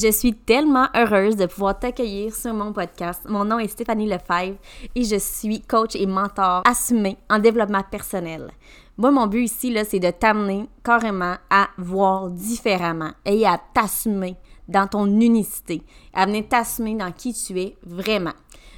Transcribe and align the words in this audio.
Je 0.00 0.12
suis 0.12 0.32
tellement 0.32 0.86
heureuse 0.94 1.34
de 1.34 1.46
pouvoir 1.46 1.76
t'accueillir 1.76 2.32
sur 2.32 2.54
mon 2.54 2.72
podcast. 2.72 3.22
Mon 3.28 3.44
nom 3.44 3.58
est 3.58 3.66
Stéphanie 3.66 4.06
Lefebvre 4.06 4.56
et 4.94 5.02
je 5.02 5.16
suis 5.16 5.60
coach 5.60 5.96
et 5.96 6.06
mentor 6.06 6.62
assumé 6.64 7.16
en 7.28 7.40
développement 7.40 7.82
personnel. 7.82 8.52
Moi, 8.96 9.10
mon 9.10 9.26
but 9.26 9.42
ici, 9.42 9.76
c'est 9.90 9.98
de 9.98 10.10
t'amener 10.12 10.68
carrément 10.84 11.34
à 11.50 11.66
voir 11.78 12.30
différemment 12.30 13.10
et 13.24 13.44
à 13.44 13.60
t'assumer 13.74 14.36
dans 14.68 14.86
ton 14.86 15.06
unicité, 15.06 15.82
à 16.14 16.26
venir 16.26 16.46
t'assumer 16.48 16.94
dans 16.94 17.10
qui 17.10 17.34
tu 17.34 17.58
es 17.58 17.76
vraiment. 17.82 18.34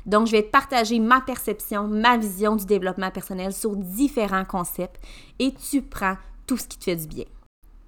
Donc, 0.07 0.27
je 0.27 0.33
vais 0.33 0.45
te 0.45 0.51
partager 0.51 1.01
ma 1.01 1.21
perception, 1.21 1.87
ma 1.87 2.17
vision 2.17 2.57
du 2.57 2.65
développement 2.65 3.11
personnel 3.11 3.53
sur 3.53 3.77
différents 3.77 4.47
concepts 4.47 5.05
et 5.39 5.53
tu 5.53 5.83
prends 5.83 6.17
tout 6.47 6.57
ce 6.57 6.67
qui 6.67 6.79
te 6.79 6.85
fait 6.85 6.97
du 6.97 7.07
bien. 7.07 7.27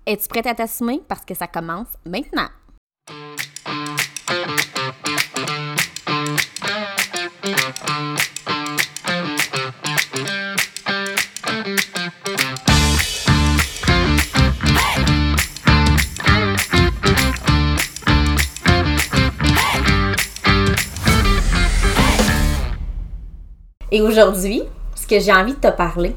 Es-tu 0.04 0.28
prête 0.28 0.46
à 0.46 0.54
t'assumer? 0.54 1.00
Parce 1.08 1.24
que 1.24 1.32
ça 1.32 1.46
commence 1.46 1.88
maintenant? 2.04 2.48
Et 23.90 24.00
aujourd'hui, 24.00 24.62
ce 24.94 25.06
que 25.06 25.20
j'ai 25.20 25.32
envie 25.32 25.52
de 25.52 25.58
te 25.58 25.70
parler, 25.70 26.14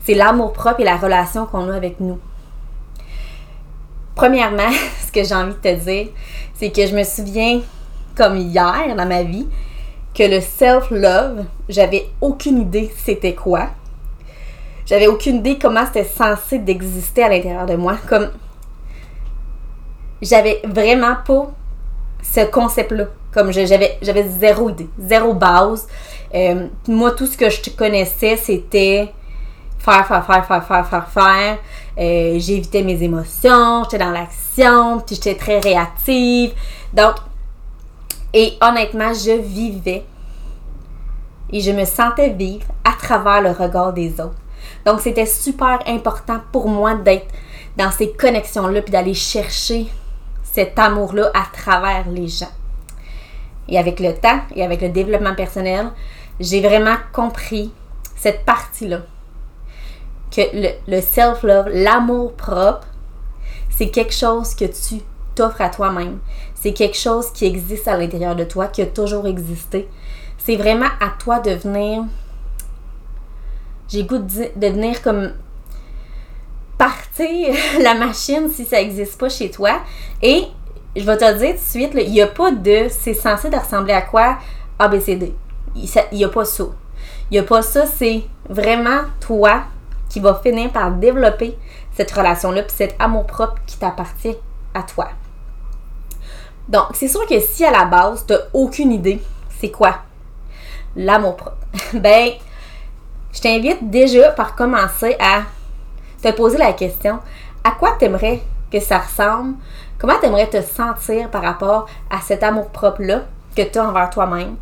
c'est 0.00 0.14
l'amour 0.14 0.52
propre 0.52 0.80
et 0.80 0.84
la 0.84 0.96
relation 0.96 1.44
qu'on 1.46 1.68
a 1.68 1.74
avec 1.74 2.00
nous. 2.00 2.18
Premièrement, 4.14 4.70
ce 5.06 5.12
que 5.12 5.24
j'ai 5.24 5.34
envie 5.34 5.54
de 5.54 5.58
te 5.58 5.74
dire, 5.74 6.08
c'est 6.54 6.70
que 6.70 6.86
je 6.86 6.94
me 6.94 7.04
souviens, 7.04 7.60
comme 8.16 8.36
hier 8.36 8.94
dans 8.96 9.06
ma 9.06 9.22
vie, 9.22 9.48
que 10.14 10.24
le 10.24 10.40
self-love, 10.40 11.44
j'avais 11.68 12.06
aucune 12.20 12.62
idée 12.62 12.92
c'était 12.96 13.34
quoi. 13.34 13.68
J'avais 14.86 15.06
aucune 15.06 15.36
idée 15.36 15.56
comment 15.56 15.86
c'était 15.86 16.04
censé 16.04 16.58
d'exister 16.58 17.22
à 17.22 17.28
l'intérieur 17.28 17.66
de 17.66 17.76
moi. 17.76 17.96
Comme 18.08 18.30
j'avais 20.20 20.60
vraiment 20.64 21.16
pas 21.24 21.52
ce 22.22 22.44
concept-là. 22.50 23.04
Comme 23.32 23.52
j'avais, 23.52 23.98
zéro 24.40 24.70
idée, 24.70 24.88
zéro 24.98 25.34
base. 25.34 25.86
Euh, 26.34 26.66
moi, 26.88 27.12
tout 27.12 27.26
ce 27.26 27.36
que 27.36 27.48
je 27.48 27.70
connaissais, 27.70 28.36
c'était 28.36 29.12
faire, 29.78 30.06
faire, 30.06 30.26
faire, 30.26 30.46
faire, 30.46 30.66
faire, 30.66 30.88
faire, 30.88 31.08
faire. 31.08 31.58
Euh, 32.00 32.38
j'évitais 32.38 32.82
mes 32.82 33.02
émotions, 33.02 33.84
j'étais 33.84 33.98
dans 34.02 34.10
l'action, 34.10 35.00
puis 35.00 35.16
j'étais 35.16 35.34
très 35.34 35.58
réactive. 35.58 36.52
Donc, 36.94 37.16
et 38.32 38.56
honnêtement, 38.62 39.12
je 39.12 39.32
vivais 39.32 40.04
et 41.52 41.60
je 41.60 41.72
me 41.72 41.84
sentais 41.84 42.30
vivre 42.30 42.66
à 42.84 42.92
travers 42.92 43.42
le 43.42 43.50
regard 43.50 43.92
des 43.92 44.12
autres. 44.20 44.36
Donc, 44.86 45.00
c'était 45.00 45.26
super 45.26 45.80
important 45.86 46.40
pour 46.52 46.68
moi 46.68 46.94
d'être 46.94 47.26
dans 47.76 47.90
ces 47.90 48.12
connexions-là, 48.12 48.82
puis 48.82 48.92
d'aller 48.92 49.14
chercher 49.14 49.86
cet 50.42 50.78
amour-là 50.78 51.30
à 51.34 51.44
travers 51.52 52.08
les 52.08 52.28
gens. 52.28 52.50
Et 53.68 53.78
avec 53.78 54.00
le 54.00 54.14
temps 54.14 54.40
et 54.54 54.64
avec 54.64 54.80
le 54.80 54.88
développement 54.88 55.34
personnel, 55.34 55.90
j'ai 56.38 56.60
vraiment 56.60 56.96
compris 57.12 57.72
cette 58.16 58.44
partie-là. 58.44 59.00
Que 60.30 60.42
le, 60.86 61.00
self-love, 61.00 61.68
l'amour 61.72 62.34
propre, 62.34 62.86
c'est 63.68 63.88
quelque 63.88 64.14
chose 64.14 64.54
que 64.54 64.64
tu 64.64 65.02
t'offres 65.34 65.60
à 65.60 65.70
toi-même. 65.70 66.18
C'est 66.54 66.72
quelque 66.72 66.96
chose 66.96 67.32
qui 67.32 67.46
existe 67.46 67.88
à 67.88 67.96
l'intérieur 67.96 68.36
de 68.36 68.44
toi, 68.44 68.68
qui 68.68 68.82
a 68.82 68.86
toujours 68.86 69.26
existé. 69.26 69.88
C'est 70.38 70.56
vraiment 70.56 70.90
à 71.00 71.10
toi 71.18 71.40
de 71.40 71.52
venir. 71.52 72.04
J'ai 73.88 74.04
goût 74.04 74.18
de, 74.18 74.68
venir 74.68 75.02
comme 75.02 75.32
partir 76.78 77.54
la 77.82 77.94
machine 77.94 78.50
si 78.52 78.64
ça 78.64 78.76
n'existe 78.76 79.18
pas 79.18 79.28
chez 79.28 79.50
toi. 79.50 79.80
Et 80.22 80.44
je 80.94 81.02
vais 81.02 81.16
te 81.16 81.38
dire 81.38 81.50
tout 81.50 81.56
de 81.56 81.58
suite, 81.58 81.92
il 81.94 82.10
n'y 82.10 82.20
a 82.20 82.26
pas 82.26 82.52
de. 82.52 82.86
C'est 82.88 83.14
censé 83.14 83.50
de 83.50 83.56
ressembler 83.56 83.94
à 83.94 84.02
quoi? 84.02 84.38
ABCD. 84.78 85.34
Il 85.74 85.88
n'y 86.12 86.24
a 86.24 86.28
pas 86.28 86.44
ça. 86.44 86.64
Il 87.30 87.34
n'y 87.34 87.38
a 87.38 87.42
pas 87.44 87.62
ça, 87.62 87.86
c'est 87.86 88.22
vraiment 88.48 89.02
toi 89.20 89.62
qui 90.10 90.20
va 90.20 90.34
finir 90.34 90.70
par 90.70 90.90
développer 90.90 91.56
cette 91.94 92.10
relation-là, 92.10 92.64
puis 92.64 92.76
cet 92.76 92.96
amour-propre 92.98 93.54
qui 93.66 93.78
t'appartient 93.78 94.36
à 94.74 94.82
toi. 94.82 95.08
Donc, 96.68 96.88
c'est 96.92 97.08
sûr 97.08 97.26
que 97.26 97.40
si 97.40 97.64
à 97.64 97.70
la 97.70 97.86
base, 97.86 98.26
tu 98.26 98.34
n'as 98.34 98.40
aucune 98.52 98.92
idée, 98.92 99.22
c'est 99.58 99.70
quoi 99.70 99.96
l'amour-propre? 100.94 101.56
ben, 101.94 102.32
je 103.32 103.40
t'invite 103.40 103.88
déjà 103.88 104.30
par 104.32 104.54
commencer 104.54 105.16
à 105.18 105.42
te 106.22 106.30
poser 106.32 106.58
la 106.58 106.72
question 106.72 107.20
à 107.64 107.72
quoi 107.72 107.96
tu 107.98 108.04
aimerais 108.04 108.40
que 108.70 108.80
ça 108.80 108.98
ressemble? 108.98 109.54
Comment 109.98 110.18
tu 110.20 110.26
aimerais 110.26 110.48
te 110.48 110.62
sentir 110.62 111.30
par 111.30 111.42
rapport 111.42 111.86
à 112.10 112.20
cet 112.20 112.42
amour-propre-là 112.42 113.22
que 113.56 113.62
tu 113.62 113.78
as 113.78 113.88
envers 113.88 114.10
toi-même? 114.10 114.56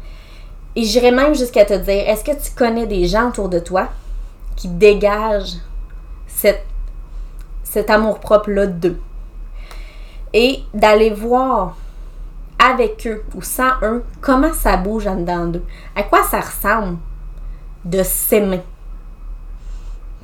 Et 0.77 0.85
j'irais 0.85 1.11
même 1.11 1.35
jusqu'à 1.35 1.65
te 1.65 1.75
dire, 1.75 2.09
est-ce 2.09 2.25
que 2.25 2.43
tu 2.43 2.53
connais 2.57 2.87
des 2.87 3.07
gens 3.07 3.29
autour 3.29 3.49
de 3.49 3.59
toi 3.59 3.89
qui 4.59 4.69
cette, 6.27 6.67
cet 7.63 7.91
amour-propre-là 7.91 8.67
d'eux? 8.67 9.01
Et 10.35 10.63
d'aller 10.75 11.11
voir 11.11 11.77
avec 12.59 13.07
eux 13.07 13.25
ou 13.35 13.41
sans 13.41 13.71
eux 13.83 14.05
comment 14.21 14.53
ça 14.53 14.77
bouge 14.77 15.07
en 15.07 15.15
dedans 15.15 15.47
d'eux. 15.47 15.65
À 15.95 16.03
quoi 16.03 16.25
ça 16.25 16.41
ressemble 16.41 16.99
de 17.85 18.03
s'aimer? 18.03 18.63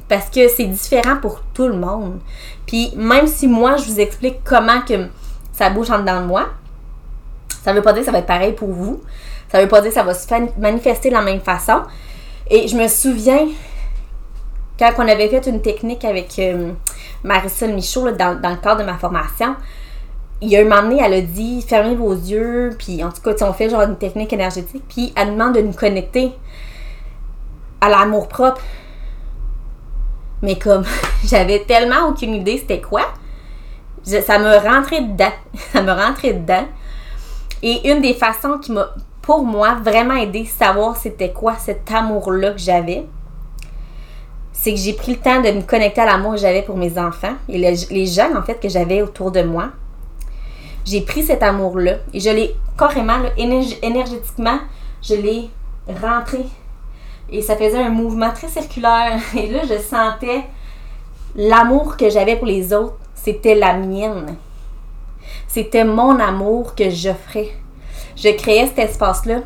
Parce 0.09 0.29
que 0.29 0.49
c'est 0.49 0.67
différent 0.67 1.17
pour 1.23 1.41
tout 1.55 1.69
le 1.69 1.77
monde. 1.77 2.21
Puis 2.67 2.93
même 2.97 3.27
si 3.27 3.47
moi, 3.47 3.77
je 3.77 3.85
vous 3.85 4.01
explique 4.01 4.43
comment 4.45 4.83
que 4.83 5.07
ça 5.53 5.71
bouge 5.71 5.91
en 5.91 6.01
dedans 6.01 6.21
de 6.21 6.27
moi, 6.27 6.49
ça 7.63 7.73
veut 7.73 7.83
pas 7.83 7.93
dire 7.93 8.01
que 8.01 8.07
ça 8.07 8.13
va 8.13 8.19
être 8.19 8.27
pareil 8.27 8.53
pour 8.53 8.69
vous. 8.69 9.01
Ça 9.51 9.63
veut 9.63 9.69
pas 9.69 9.81
dire 9.81 9.91
que 9.91 9.95
ça 9.95 10.03
va 10.03 10.13
se 10.13 10.27
manifester 10.59 11.09
de 11.09 11.15
la 11.15 11.23
même 11.23 11.41
façon. 11.41 11.83
Et 12.51 12.69
je 12.69 12.77
me 12.77 12.89
souviens, 12.89 13.47
quand 14.79 14.93
on 14.99 15.09
avait 15.09 15.29
fait 15.29 15.47
une 15.47 15.63
technique 15.63 16.05
avec 16.05 16.39
euh, 16.39 16.73
Marisol 17.23 17.73
Michaud 17.73 18.11
dans, 18.13 18.39
le 18.41 18.57
cadre 18.57 18.81
de 18.81 18.85
ma 18.85 18.99
formation, 18.99 19.57
il 20.41 20.49
y 20.49 20.57
a 20.57 20.61
un 20.61 20.65
moment 20.65 20.83
donné, 20.83 21.01
elle 21.03 21.15
a 21.15 21.21
dit 21.21 21.63
fermez 21.63 21.95
vos 21.95 22.13
yeux, 22.13 22.77
puis 22.79 23.03
en 23.05 23.11
tout 23.11 23.23
cas, 23.23 23.33
on 23.47 23.53
fait 23.53 23.71
genre 23.71 23.83
une 23.83 23.97
technique 23.97 24.33
énergétique, 24.33 24.83
puis 24.89 25.13
elle 25.17 25.33
demande 25.33 25.55
de 25.55 25.61
nous 25.61 25.73
connecter 25.73 26.33
à 27.81 27.89
l'amour 27.89 28.29
propre. 28.29 28.61
Mais 30.43 30.59
comme 30.59 30.85
j'avais 31.25 31.61
tellement 31.61 32.09
aucune 32.09 32.35
idée 32.35 32.59
c'était 32.59 32.81
quoi, 32.81 33.03
ça 34.03 34.39
me 34.39 34.57
rentrait 34.59 35.03
dedans. 35.03 35.33
Ça 35.73 35.83
me 35.83 35.93
rentrait 35.93 36.35
dedans. 36.35 36.67
Et 37.63 37.91
une 37.91 38.03
des 38.03 38.13
façons 38.13 38.59
qui 38.59 38.73
m'a 38.73 38.91
pour 39.25 39.43
moi, 39.43 39.77
vraiment 39.83 40.15
aider 40.15 40.47
à 40.47 40.65
savoir 40.67 40.97
c'était 40.97 41.33
quoi 41.33 41.55
cet 41.59 41.91
amour-là 41.91 42.51
que 42.53 42.59
j'avais, 42.59 43.07
c'est 44.55 44.73
que 44.73 44.79
j'ai 44.81 44.95
pris 44.95 45.13
le 45.13 45.19
temps 45.19 45.43
de 45.43 45.51
me 45.51 45.61
connecter 45.61 46.01
à 46.01 46.07
l'amour 46.07 46.33
que 46.33 46.39
j'avais 46.39 46.63
pour 46.63 46.79
mes 46.79 46.97
enfants 46.99 47.35
et 47.51 47.59
les, 47.59 48.07
jeunes, 48.07 48.35
en 48.35 48.43
fait, 48.43 48.59
que 48.59 48.71
j'avais 48.71 49.03
autour 49.03 49.31
de 49.31 49.43
moi. 49.43 49.73
J'ai 50.87 51.03
pris 51.03 51.23
cet 51.23 51.43
amour-là 51.43 51.97
et 52.15 52.21
je 52.21 52.31
l'ai 52.31 52.57
carrément, 52.79 53.19
énergétiquement, 53.37 54.61
je 55.03 55.17
l'ai 55.17 55.51
rentré. 56.01 56.47
Et 57.31 57.43
ça 57.43 57.57
faisait 57.57 57.83
un 57.83 57.91
mouvement 57.91 58.31
très 58.31 58.49
circulaire. 58.49 59.21
Et 59.37 59.51
là, 59.51 59.61
je 59.69 59.79
sentais 59.79 60.45
l'amour 61.35 61.97
que 61.97 62.09
j'avais 62.09 62.37
pour 62.37 62.47
les 62.47 62.73
autres, 62.73 62.97
c'était 63.15 63.55
la 63.55 63.75
mienne. 63.75 64.37
C'était 65.49 65.85
mon 65.85 66.19
amour 66.21 66.75
que 66.75 66.89
j'offrais 66.89 67.51
je 68.17 68.29
créais 68.31 68.67
cet 68.67 68.79
espace-là 68.79 69.41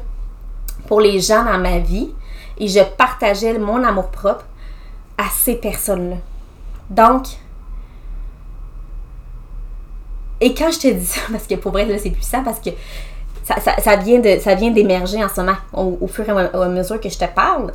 pour 0.87 1.01
les 1.01 1.21
gens 1.21 1.45
dans 1.45 1.59
ma 1.59 1.79
vie 1.79 2.11
et 2.59 2.69
je 2.69 2.81
partageais 2.97 3.59
mon 3.59 3.83
amour 3.83 4.11
propre 4.11 4.45
à 5.19 5.25
ces 5.31 5.57
personnes-là. 5.57 6.17
Donc, 6.89 7.27
et 10.41 10.55
quand 10.55 10.71
je 10.71 10.79
te 10.79 10.89
dis 10.89 11.07
ça, 11.07 11.21
parce 11.33 11.47
que 11.47 11.57
pour 11.57 11.73
vrai, 11.73 11.99
c'est 11.99 12.11
puissant, 12.11 12.43
parce 12.43 12.61
que 12.61 12.71
ça, 13.45 13.97
vient 13.97 14.21
de, 14.21 14.39
ça 14.41 14.55
vient 14.55 14.71
d'émerger 14.71 15.23
en 15.23 15.29
ce 15.29 15.41
moment, 15.41 15.57
au, 15.73 16.07
fur 16.07 16.29
et 16.29 16.31
à 16.31 16.69
mesure 16.69 17.01
que 17.01 17.09
je 17.09 17.19
te 17.19 17.25
parle. 17.25 17.73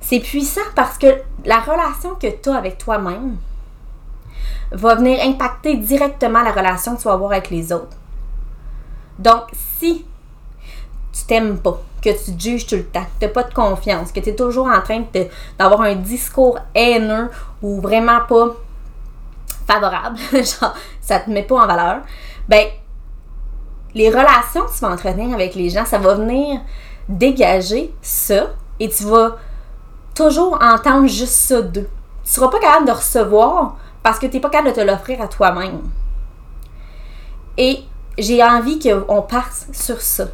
C'est 0.00 0.20
puissant 0.20 0.60
parce 0.74 0.98
que 0.98 1.06
la 1.44 1.60
relation 1.60 2.14
que 2.16 2.26
tu 2.26 2.50
as 2.50 2.56
avec 2.56 2.76
toi-même 2.76 3.36
va 4.72 4.96
venir 4.96 5.18
impacter 5.24 5.76
directement 5.76 6.42
la 6.42 6.52
relation 6.52 6.96
que 6.96 7.02
tu 7.02 7.08
vas 7.08 7.14
avoir 7.14 7.32
avec 7.32 7.50
les 7.50 7.72
autres. 7.72 7.96
Donc, 9.18 9.44
si 9.78 10.04
tu 11.14 11.24
t'aimes 11.26 11.58
pas, 11.58 11.80
que 12.02 12.10
tu 12.10 12.36
te 12.36 12.42
juges 12.42 12.66
tout 12.66 12.76
le 12.76 12.84
temps, 12.84 13.04
que 13.04 13.20
tu 13.20 13.26
n'as 13.26 13.32
pas 13.32 13.44
de 13.44 13.54
confiance, 13.54 14.10
que 14.12 14.20
tu 14.20 14.30
es 14.30 14.34
toujours 14.34 14.66
en 14.66 14.80
train 14.80 15.04
d'avoir 15.58 15.82
un 15.82 15.94
discours 15.94 16.58
haineux 16.74 17.30
ou 17.62 17.80
vraiment 17.80 18.20
pas 18.28 18.48
favorable, 19.66 20.18
genre 20.32 20.74
ça 21.00 21.20
te 21.20 21.30
met 21.30 21.44
pas 21.44 21.62
en 21.62 21.66
valeur, 21.66 22.00
ben 22.48 22.66
les 23.94 24.10
relations 24.10 24.62
que 24.62 24.72
tu 24.72 24.80
vas 24.80 24.90
entretenir 24.90 25.34
avec 25.34 25.54
les 25.54 25.70
gens, 25.70 25.84
ça 25.84 25.98
va 25.98 26.14
venir 26.14 26.60
dégager 27.08 27.94
ça 28.02 28.46
et 28.80 28.88
tu 28.88 29.04
vas 29.04 29.36
toujours 30.14 30.58
entendre 30.60 31.06
juste 31.06 31.34
ça 31.34 31.62
d'eux. 31.62 31.88
Tu 32.24 32.30
seras 32.30 32.48
pas 32.48 32.58
capable 32.58 32.86
de 32.86 32.92
recevoir 32.92 33.76
parce 34.02 34.18
que 34.18 34.26
tu 34.26 34.34
n'es 34.34 34.40
pas 34.40 34.50
capable 34.50 34.70
de 34.70 34.80
te 34.80 34.80
l'offrir 34.80 35.20
à 35.22 35.28
toi-même. 35.28 35.82
Et 37.56 37.84
j'ai 38.18 38.42
envie 38.42 38.78
qu'on 38.78 39.22
parte 39.22 39.68
sur 39.72 40.00
ça. 40.00 40.26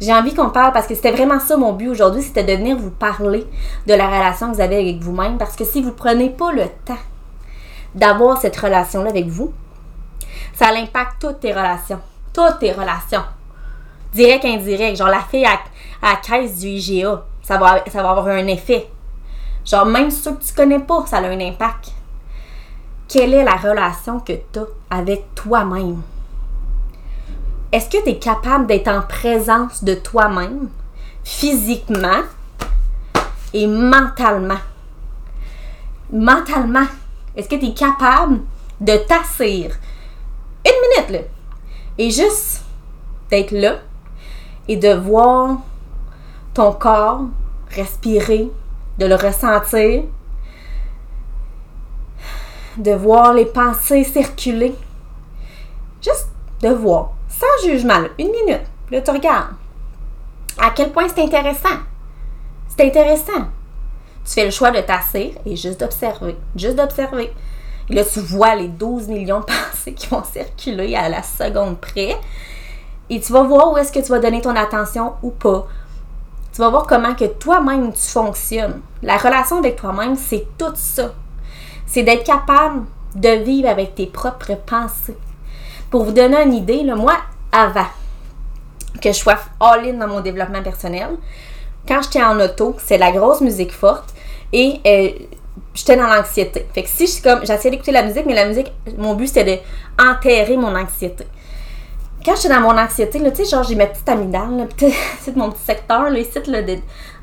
J'ai 0.00 0.12
envie 0.12 0.34
qu'on 0.34 0.50
parle 0.50 0.72
parce 0.72 0.86
que 0.86 0.94
c'était 0.94 1.12
vraiment 1.12 1.38
ça 1.40 1.56
mon 1.56 1.72
but 1.72 1.88
aujourd'hui, 1.88 2.22
c'était 2.22 2.44
de 2.44 2.52
venir 2.52 2.76
vous 2.76 2.90
parler 2.90 3.46
de 3.86 3.94
la 3.94 4.06
relation 4.06 4.50
que 4.50 4.56
vous 4.56 4.60
avez 4.60 4.76
avec 4.76 5.00
vous-même. 5.00 5.38
Parce 5.38 5.56
que 5.56 5.64
si 5.64 5.82
vous 5.82 5.90
ne 5.90 5.94
prenez 5.94 6.30
pas 6.30 6.52
le 6.52 6.64
temps 6.84 6.98
d'avoir 7.94 8.40
cette 8.40 8.56
relation-là 8.56 9.10
avec 9.10 9.26
vous, 9.26 9.52
ça 10.52 10.70
impacte 10.70 11.20
toutes 11.20 11.40
tes 11.40 11.52
relations. 11.52 12.00
Toutes 12.32 12.58
tes 12.58 12.72
relations. 12.72 13.24
Direct, 14.12 14.44
indirect. 14.44 14.96
Genre 14.96 15.08
la 15.08 15.20
fille 15.20 15.44
à, 15.44 15.58
la 16.02 16.16
caisse 16.16 16.58
du 16.58 16.68
IGA, 16.68 17.24
ça 17.42 17.58
va, 17.58 17.84
ça 17.90 18.02
va 18.02 18.10
avoir 18.10 18.28
un 18.28 18.46
effet. 18.48 18.88
Genre 19.64 19.86
même 19.86 20.10
ceux 20.10 20.32
que 20.32 20.44
tu 20.44 20.54
connais 20.54 20.80
pas, 20.80 21.04
ça 21.06 21.18
a 21.18 21.22
un 21.22 21.40
impact. 21.40 21.92
Quelle 23.08 23.34
est 23.34 23.44
la 23.44 23.56
relation 23.56 24.20
que 24.20 24.32
tu 24.52 24.58
as 24.58 24.96
avec 24.96 25.34
toi-même? 25.34 26.02
Est-ce 27.74 27.90
que 27.90 28.04
tu 28.04 28.10
es 28.10 28.18
capable 28.20 28.68
d'être 28.68 28.86
en 28.86 29.02
présence 29.02 29.82
de 29.82 29.94
toi-même, 29.94 30.68
physiquement 31.24 32.22
et 33.52 33.66
mentalement? 33.66 34.60
Mentalement, 36.12 36.86
est-ce 37.34 37.48
que 37.48 37.56
tu 37.56 37.66
es 37.66 37.74
capable 37.74 38.42
de 38.80 38.96
t'asseoir 38.96 39.72
une 40.64 40.80
minute 40.82 41.10
là, 41.10 41.18
et 41.98 42.12
juste 42.12 42.62
d'être 43.28 43.50
là 43.50 43.78
et 44.68 44.76
de 44.76 44.94
voir 44.94 45.58
ton 46.54 46.70
corps 46.74 47.22
respirer, 47.70 48.52
de 49.00 49.06
le 49.06 49.16
ressentir, 49.16 50.04
de 52.76 52.92
voir 52.92 53.34
les 53.34 53.46
pensées 53.46 54.04
circuler? 54.04 54.76
Juste 56.00 56.28
de 56.62 56.68
voir 56.68 57.10
sans 57.38 57.68
jugement, 57.68 58.00
une 58.18 58.30
minute. 58.30 58.62
Là, 58.90 59.00
tu 59.00 59.10
regardes. 59.10 59.54
À 60.58 60.70
quel 60.70 60.92
point 60.92 61.08
c'est 61.08 61.22
intéressant. 61.22 61.80
C'est 62.68 62.86
intéressant. 62.86 63.48
Tu 64.24 64.32
fais 64.32 64.44
le 64.44 64.50
choix 64.50 64.70
de 64.70 64.80
t'asseoir 64.80 65.32
et 65.44 65.56
juste 65.56 65.80
d'observer. 65.80 66.36
Juste 66.56 66.76
d'observer. 66.76 67.32
Et 67.90 67.94
là, 67.94 68.04
tu 68.04 68.20
vois 68.20 68.54
les 68.54 68.68
12 68.68 69.08
millions 69.08 69.40
de 69.40 69.44
pensées 69.46 69.94
qui 69.94 70.06
vont 70.06 70.22
circuler 70.24 70.94
à 70.94 71.08
la 71.08 71.22
seconde 71.22 71.78
près. 71.78 72.16
Et 73.10 73.20
tu 73.20 73.32
vas 73.32 73.42
voir 73.42 73.72
où 73.72 73.76
est-ce 73.76 73.92
que 73.92 74.00
tu 74.00 74.10
vas 74.10 74.18
donner 74.18 74.40
ton 74.40 74.56
attention 74.56 75.14
ou 75.22 75.30
pas. 75.30 75.66
Tu 76.52 76.60
vas 76.60 76.70
voir 76.70 76.86
comment 76.86 77.14
que 77.14 77.24
toi-même 77.24 77.92
tu 77.92 78.00
fonctionnes. 78.00 78.80
La 79.02 79.16
relation 79.16 79.58
avec 79.58 79.76
toi-même, 79.76 80.16
c'est 80.16 80.46
tout 80.56 80.72
ça. 80.74 81.12
C'est 81.86 82.04
d'être 82.04 82.24
capable 82.24 82.84
de 83.14 83.28
vivre 83.44 83.68
avec 83.68 83.94
tes 83.94 84.06
propres 84.06 84.54
pensées. 84.64 85.16
Pour 85.94 86.02
vous 86.02 86.10
donner 86.10 86.42
une 86.42 86.54
idée, 86.54 86.82
moi, 86.82 87.18
avant 87.52 87.86
que 89.00 89.12
je 89.12 89.16
sois 89.16 89.38
all-in 89.60 89.92
dans 89.92 90.08
mon 90.08 90.20
développement 90.20 90.60
personnel, 90.60 91.10
quand 91.86 92.02
j'étais 92.02 92.20
en 92.20 92.40
auto, 92.40 92.74
c'est 92.84 92.98
la 92.98 93.12
grosse 93.12 93.40
musique 93.40 93.70
forte 93.70 94.12
et 94.52 94.80
euh, 94.84 95.10
j'étais 95.72 95.96
dans 95.96 96.08
l'anxiété. 96.08 96.66
Fait 96.74 96.82
que 96.82 96.88
si 96.88 97.06
je 97.06 97.22
comme, 97.22 97.46
j'essayais 97.46 97.70
d'écouter 97.70 97.92
la 97.92 98.02
musique, 98.02 98.26
mais 98.26 98.34
la 98.34 98.46
musique, 98.46 98.72
mon 98.98 99.14
but 99.14 99.28
c'était 99.28 99.62
de 99.96 100.56
mon 100.56 100.74
anxiété. 100.74 101.28
Quand 102.24 102.36
j'étais 102.36 102.54
dans 102.54 102.60
mon 102.60 102.78
anxiété, 102.78 103.18
tu 103.18 103.34
sais, 103.34 103.44
genre 103.44 103.62
j'ai 103.64 103.74
ma 103.74 103.86
petite 103.86 104.08
amygdale, 104.08 104.66
c'est 105.20 105.36
mon 105.36 105.50
petit 105.50 105.62
secteur, 105.62 106.08
là, 106.08 106.18
ici, 106.18 106.38
là, 106.46 106.60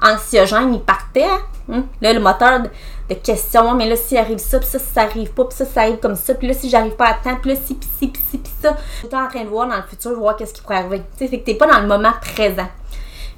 anxiogène, 0.02 0.76
il 0.76 0.82
partait. 0.82 1.26
Hein. 1.72 1.86
Là, 2.02 2.14
le 2.14 2.20
moteur 2.20 2.62
de 3.10 3.16
questions, 3.16 3.74
mais 3.74 3.90
là, 3.90 3.96
s'il 3.96 4.18
arrive 4.18 4.38
ça, 4.38 4.60
puis 4.60 4.68
ça, 4.68 4.78
ça 4.78 5.02
arrive 5.02 5.32
pas, 5.32 5.46
puis 5.46 5.58
ça, 5.58 5.66
ça 5.66 5.82
arrive 5.82 5.98
comme 5.98 6.16
ça, 6.16 6.36
puis 6.36 6.48
là, 6.48 6.54
si 6.54 6.70
j'arrive 6.70 6.96
pas 6.96 7.08
à 7.08 7.14
temps, 7.16 7.36
puis 7.42 7.52
là, 7.52 7.58
si, 7.66 7.74
puis 7.74 7.90
si, 7.98 8.08
puis 8.10 8.22
si, 8.30 8.38
puis 8.38 8.54
ça. 8.62 8.78
Suis 9.00 9.08
en 9.08 9.28
train 9.28 9.44
de 9.44 9.50
voir 9.50 9.68
dans 9.68 9.76
le 9.76 9.84
futur, 9.84 10.18
voir 10.20 10.36
qu'est-ce 10.36 10.54
qui 10.54 10.62
pourrait 10.62 10.78
arriver. 10.78 11.02
Tu 11.18 11.26
sais, 11.26 11.28
fait 11.28 11.40
que 11.40 11.46
t'es 11.46 11.56
pas 11.56 11.68
dans 11.68 11.80
le 11.80 11.88
moment 11.88 12.12
présent. 12.22 12.68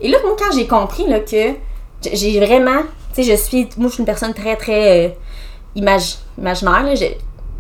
Et 0.02 0.10
là, 0.10 0.18
moi, 0.24 0.36
quand 0.38 0.54
j'ai 0.54 0.68
compris, 0.68 1.08
là, 1.08 1.22
que 1.22 1.56
j'ai 2.12 2.40
vraiment, 2.46 2.82
tu 3.14 3.24
sais, 3.24 3.24
je 3.24 3.36
suis, 3.36 3.70
moi, 3.78 3.88
je 3.88 3.94
suis 3.94 4.02
une 4.02 4.06
personne 4.06 4.34
très, 4.34 4.58
très 4.58 5.08
euh, 5.08 5.10
imaginaire, 5.76 6.84
là, 6.84 6.94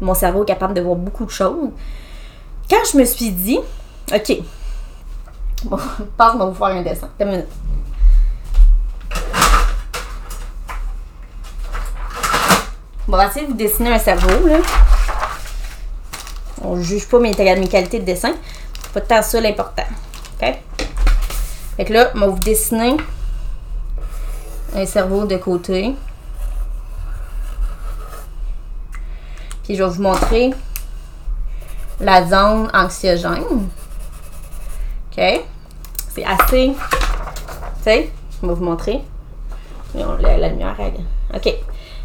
mon 0.01 0.13
cerveau 0.13 0.43
est 0.43 0.47
capable 0.47 0.73
de 0.73 0.81
voir 0.81 0.95
beaucoup 0.95 1.25
de 1.25 1.31
choses. 1.31 1.69
Quand 2.69 2.83
je 2.91 2.97
me 2.97 3.05
suis 3.05 3.31
dit, 3.31 3.59
OK, 4.13 4.43
bon, 5.63 5.79
passe-moi 6.17 6.45
vous 6.45 6.53
faire 6.53 6.67
un 6.67 6.81
dessin. 6.83 7.09
Minute. 7.19 7.47
On 13.07 13.11
va 13.11 13.25
essayer 13.25 13.47
de 13.47 13.51
vous 13.51 13.57
dessiner 13.57 13.93
un 13.93 13.99
cerveau, 13.99 14.47
là. 14.47 14.59
On 16.61 16.75
ne 16.75 16.83
juge 16.83 17.07
pas 17.07 17.19
mes, 17.19 17.33
mes, 17.35 17.67
qualités 17.67 17.99
de 17.99 18.05
dessin. 18.05 18.33
Pas 18.93 19.01
tant 19.01 19.21
ça 19.23 19.41
l'important. 19.41 19.83
OK? 20.41 20.59
Fait 21.75 21.85
que 21.85 21.93
là, 21.93 22.11
on 22.15 22.19
va 22.19 22.27
vous 22.27 22.39
dessiner 22.39 22.97
un 24.75 24.85
cerveau 24.85 25.25
de 25.25 25.37
côté. 25.37 25.95
Puis 29.63 29.75
je 29.75 29.83
vais 29.83 29.89
vous 29.89 30.01
montrer 30.03 30.51
la 31.99 32.27
zone 32.27 32.69
anxiogène. 32.73 33.69
OK? 35.17 35.41
C'est 36.13 36.25
assez. 36.25 36.73
Tu 36.73 37.83
sais, 37.83 38.09
je 38.41 38.47
vais 38.47 38.53
vous 38.53 38.63
montrer. 38.63 39.01
La, 39.95 40.49
lumière, 40.49 40.75
OK. 41.33 41.53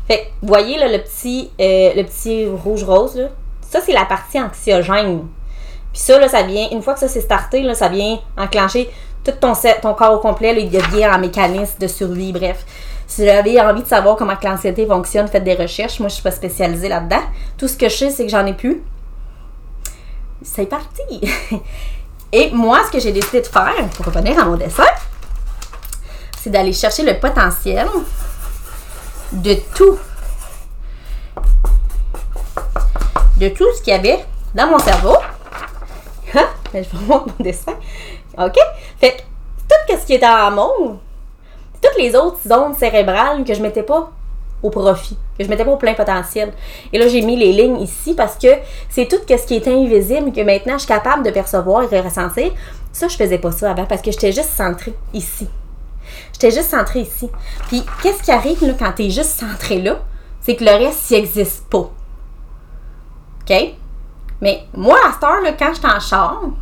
Fait 0.06 0.32
vous 0.42 0.48
voyez 0.48 0.76
le 0.78 0.98
petit 0.98 1.50
euh, 1.60 2.02
petit 2.02 2.46
rouge-rose, 2.46 3.16
là, 3.16 3.28
ça 3.62 3.80
c'est 3.80 3.92
la 3.92 4.04
partie 4.04 4.40
anxiogène. 4.40 5.26
Puis 5.92 6.02
ça, 6.02 6.18
là, 6.18 6.28
ça 6.28 6.42
vient, 6.42 6.68
une 6.70 6.82
fois 6.82 6.94
que 6.94 7.00
ça 7.00 7.08
s'est 7.08 7.20
starté, 7.20 7.62
là, 7.62 7.74
ça 7.74 7.88
vient 7.88 8.18
enclencher 8.36 8.90
tout 9.24 9.32
ton, 9.32 9.52
ton 9.82 9.94
corps 9.94 10.14
au 10.14 10.18
complet, 10.18 10.54
là, 10.54 10.60
il 10.60 10.70
devient 10.70 11.04
un 11.04 11.18
mécanisme 11.18 11.78
de 11.78 11.86
survie, 11.86 12.32
bref. 12.32 12.64
Si 13.06 13.22
vous 13.22 13.28
avez 13.28 13.60
envie 13.60 13.82
de 13.82 13.88
savoir 13.88 14.16
comment 14.16 14.34
l'anxiété 14.42 14.86
fonctionne, 14.86 15.28
faites 15.28 15.44
des 15.44 15.54
recherches. 15.54 15.98
Moi, 15.98 16.10
je 16.10 16.14
suis 16.14 16.22
pas 16.22 16.30
spécialisée 16.30 16.90
là-dedans. 16.90 17.22
Tout 17.56 17.66
ce 17.66 17.76
que 17.76 17.88
je 17.88 17.96
sais, 17.96 18.10
c'est 18.10 18.24
que 18.26 18.30
j'en 18.30 18.44
ai 18.44 18.52
plus. 18.52 18.82
C'est 20.42 20.66
parti! 20.66 21.20
Et 22.32 22.50
moi, 22.50 22.80
ce 22.86 22.90
que 22.90 23.00
j'ai 23.00 23.12
décidé 23.12 23.40
de 23.40 23.46
faire, 23.46 23.88
pour 23.96 24.06
revenir 24.06 24.38
à 24.38 24.44
mon 24.44 24.56
dessin, 24.56 24.84
c'est 26.40 26.50
d'aller 26.50 26.72
chercher 26.72 27.02
le 27.02 27.18
potentiel 27.18 27.88
de 29.32 29.54
tout. 29.74 29.98
De 33.36 33.48
tout 33.48 33.72
ce 33.76 33.82
qu'il 33.82 33.92
y 33.92 33.96
avait 33.96 34.24
dans 34.54 34.66
mon 34.66 34.78
cerveau. 34.78 35.16
Hein? 36.34 36.46
je 36.74 36.96
vous 36.96 37.06
mon 37.06 37.26
dessin. 37.40 37.72
OK? 38.36 38.56
Fait 39.00 39.16
que 39.16 39.22
tout 39.68 39.98
ce 39.98 40.04
qui 40.04 40.14
était 40.14 40.26
en 40.26 40.50
mauve, 40.50 40.98
toutes 41.80 41.96
les 41.96 42.14
autres 42.14 42.40
zones 42.46 42.74
cérébrales 42.74 43.44
que 43.44 43.54
je 43.54 43.62
mettais 43.62 43.82
pas 43.82 44.10
au 44.62 44.70
profit, 44.70 45.16
que 45.38 45.44
je 45.44 45.48
mettais 45.48 45.64
pas 45.64 45.70
au 45.70 45.76
plein 45.76 45.94
potentiel. 45.94 46.52
Et 46.92 46.98
là, 46.98 47.08
j'ai 47.08 47.22
mis 47.22 47.36
les 47.36 47.52
lignes 47.52 47.80
ici 47.80 48.14
parce 48.14 48.36
que 48.36 48.48
c'est 48.88 49.06
tout 49.06 49.18
ce 49.28 49.46
qui 49.46 49.54
est 49.54 49.68
invisible 49.68 50.32
que 50.32 50.40
maintenant 50.40 50.74
je 50.74 50.78
suis 50.78 50.88
capable 50.88 51.24
de 51.24 51.30
percevoir 51.30 51.84
et 51.84 51.88
de 51.88 52.02
ressentir. 52.02 52.52
Ça, 52.92 53.08
je 53.08 53.16
faisais 53.16 53.38
pas 53.38 53.52
ça 53.52 53.70
avant 53.70 53.86
parce 53.86 54.02
que 54.02 54.10
j'étais 54.10 54.32
juste 54.32 54.50
centrée 54.50 54.94
ici. 55.12 55.48
J'étais 56.32 56.50
juste 56.50 56.70
centrée 56.70 57.00
ici. 57.00 57.30
Puis, 57.68 57.84
qu'est-ce 58.02 58.22
qui 58.22 58.32
arrive 58.32 58.64
là, 58.64 58.72
quand 58.78 58.92
tu 58.92 59.04
es 59.04 59.10
juste 59.10 59.38
centré 59.38 59.80
là? 59.80 60.00
C'est 60.40 60.56
que 60.56 60.64
le 60.64 60.70
reste, 60.70 61.10
il 61.10 61.18
n'existe 61.18 61.66
pas. 61.68 61.90
OK? 63.42 63.74
Mais 64.40 64.64
moi, 64.74 64.96
à 65.06 65.12
cette 65.12 65.22
heure, 65.22 65.42
là, 65.42 65.52
quand 65.52 65.74
je 65.74 66.00
suis 66.06 66.14
en 66.14 66.52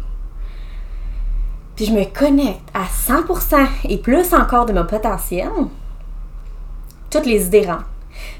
puis 1.77 1.85
je 1.85 1.93
me 1.93 2.05
connecte 2.05 2.69
à 2.73 2.85
100% 2.85 3.67
et 3.85 3.99
plus 3.99 4.33
encore 4.33 4.65
de 4.65 4.73
mon 4.73 4.87
potentiel, 4.87 5.51
toutes 7.11 7.27
les 7.27 7.47
idées 7.47 7.67
rentrent. 7.67 7.85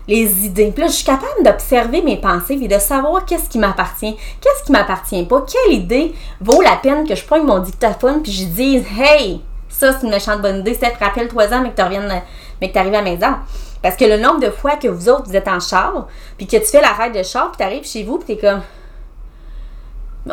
Les 0.09 0.47
idées. 0.47 0.71
Puis 0.73 0.83
là, 0.83 0.89
je 0.89 0.95
suis 0.95 1.05
capable 1.05 1.43
d'observer 1.45 2.01
mes 2.01 2.17
pensées 2.17 2.59
et 2.61 2.69
de 2.69 2.79
savoir 2.79 3.25
qu'est-ce 3.25 3.49
qui 3.49 3.59
m'appartient, 3.59 4.17
qu'est-ce 4.41 4.65
qui 4.65 4.73
m'appartient 4.73 5.25
pas, 5.25 5.45
quelle 5.47 5.75
idée 5.75 6.15
vaut 6.41 6.63
la 6.63 6.77
peine 6.77 7.07
que 7.07 7.15
je 7.15 7.25
prenne 7.25 7.45
mon 7.45 7.59
dictaphone 7.59 8.23
puis 8.23 8.33
je 8.33 8.45
dise 8.45 8.85
Hey, 8.99 9.43
ça, 9.69 9.93
c'est 9.93 10.07
une 10.07 10.13
méchante 10.13 10.41
bonne 10.41 10.61
idée. 10.61 10.75
C'est 10.79 10.95
rappelle-toi-en, 10.95 11.63
mais 11.63 11.71
que 11.71 11.77
tu 11.77 11.83
reviennes, 11.83 12.23
mais 12.61 12.69
que 12.69 12.73
tu 12.73 12.79
arrives 12.79 12.95
à 12.95 13.03
la 13.03 13.11
maison. 13.11 13.35
Parce 13.83 13.97
que 13.97 14.05
le 14.07 14.17
nombre 14.17 14.41
de 14.41 14.51
fois 14.51 14.77
que 14.77 14.89
vous 14.89 15.09
autres, 15.09 15.25
vous 15.27 15.37
êtes 15.37 15.49
en 15.49 15.61
char, 15.61 16.09
puis 16.39 16.47
que 16.47 16.57
tu 16.57 16.65
fais 16.65 16.81
la 16.81 16.93
ride 16.93 17.15
de 17.15 17.23
char, 17.23 17.51
puis 17.51 17.59
tu 17.59 17.63
arrives 17.63 17.85
chez 17.85 18.03
vous, 18.03 18.19
puis 18.19 18.37
tu 18.37 18.45
es 18.45 18.49
comme. 18.49 18.63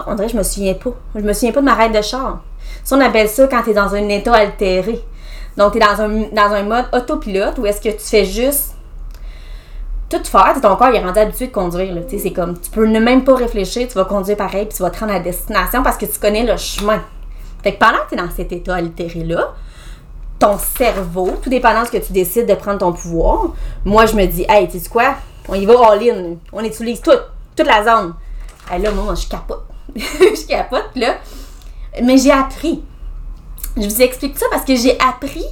on 0.07 0.15
dirait 0.15 0.29
je 0.29 0.37
me 0.37 0.43
souviens 0.43 0.75
pas. 0.75 0.91
Je 1.13 1.21
me 1.21 1.33
souviens 1.33 1.51
pas 1.51 1.59
de 1.59 1.65
ma 1.65 1.75
ride 1.75 1.95
de 1.95 2.01
char. 2.01 2.41
Ça, 2.83 2.95
on 2.95 3.01
appelle 3.01 3.27
ça 3.27 3.47
quand 3.47 3.63
tu 3.63 3.71
es 3.71 3.73
dans 3.73 3.93
un 3.93 4.07
état 4.09 4.33
altéré. 4.33 5.03
Donc, 5.57 5.73
tu 5.73 5.77
es 5.77 5.81
dans 5.81 6.01
un, 6.01 6.09
dans 6.31 6.53
un 6.53 6.63
mode 6.63 6.85
autopilote 6.93 7.57
où 7.59 7.65
est-ce 7.65 7.81
que 7.81 7.89
tu 7.89 8.03
fais 8.03 8.25
juste 8.25 8.75
tout 10.09 10.23
faire, 10.25 10.53
ton 10.61 10.75
corps 10.75 10.89
il 10.89 10.97
est 10.97 11.03
rendu 11.03 11.19
habitué 11.19 11.47
de 11.47 11.51
conduire. 11.51 11.95
C'est 12.07 12.31
comme, 12.31 12.59
tu 12.59 12.69
peux 12.69 12.85
ne 12.85 12.99
même 12.99 13.23
pas 13.23 13.35
réfléchir, 13.35 13.87
tu 13.87 13.95
vas 13.95 14.05
conduire 14.05 14.37
pareil, 14.37 14.65
puis 14.65 14.77
tu 14.77 14.83
vas 14.83 14.91
te 14.91 14.99
rendre 14.99 15.13
à 15.13 15.19
destination 15.19 15.81
parce 15.81 15.97
que 15.97 16.05
tu 16.05 16.19
connais 16.19 16.43
le 16.43 16.55
chemin. 16.57 17.01
Fait 17.63 17.73
que 17.73 17.79
pendant 17.79 17.99
que 17.99 18.09
tu 18.09 18.15
es 18.15 18.17
dans 18.17 18.29
cet 18.29 18.51
état 18.51 18.75
altéré-là, 18.75 19.53
ton 20.37 20.57
cerveau, 20.57 21.31
tout 21.41 21.49
dépendant 21.49 21.81
de 21.81 21.87
ce 21.87 21.91
que 21.91 21.97
tu 21.97 22.13
décides 22.13 22.47
de 22.47 22.53
prendre 22.53 22.79
ton 22.79 22.93
pouvoir, 22.93 23.53
moi 23.85 24.05
je 24.05 24.15
me 24.15 24.25
dis, 24.25 24.45
hey, 24.49 24.67
tu 24.67 24.79
sais 24.79 24.89
quoi, 24.89 25.15
on 25.47 25.55
y 25.55 25.65
va 25.65 25.73
all-in, 25.91 26.35
on 26.51 26.63
utilise 26.63 27.01
tout, 27.01 27.11
toute 27.55 27.67
la 27.67 27.83
zone. 27.83 28.13
Et 28.73 28.79
là, 28.79 28.91
moi, 28.91 29.13
je 29.15 29.27
capote. 29.27 29.65
je 29.95 30.47
capote, 30.47 30.91
là. 30.95 31.15
Mais 32.01 32.17
j'ai 32.17 32.31
appris. 32.31 32.83
Je 33.75 33.87
vous 33.87 34.01
explique 34.01 34.37
ça 34.37 34.45
parce 34.51 34.65
que 34.65 34.75
j'ai 34.75 34.99
appris 34.99 35.45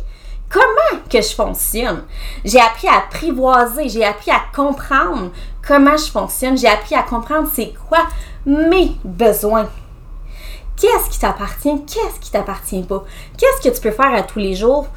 comment 0.50 1.02
que 1.10 1.22
je 1.22 1.34
fonctionne. 1.34 2.04
J'ai 2.46 2.60
appris 2.60 2.88
à 2.88 2.98
apprivoiser, 2.98 3.90
j'ai 3.90 4.06
appris 4.06 4.32
à 4.32 4.42
comprendre 4.56 5.32
comment 5.66 5.98
je 5.98 6.12
fonctionne, 6.12 6.58
j'ai 6.58 6.68
appris 6.68 6.96
à 6.96 7.04
comprendre 7.04 7.50
c'est 7.52 7.74
quoi 7.88 8.06
mes 8.46 8.92
besoins. 9.04 9.70
Qu'est-ce 10.78 11.10
qui 11.10 11.20
t'appartient, 11.20 11.86
qu'est-ce 11.86 12.20
qui 12.20 12.32
t'appartient 12.32 12.84
pas? 12.84 13.04
Qu'est-ce 13.38 13.70
que 13.70 13.74
tu 13.74 13.82
peux 13.82 13.92
faire 13.92 14.14
à 14.14 14.24
tous 14.24 14.40
les 14.40 14.56
jours 14.56 14.88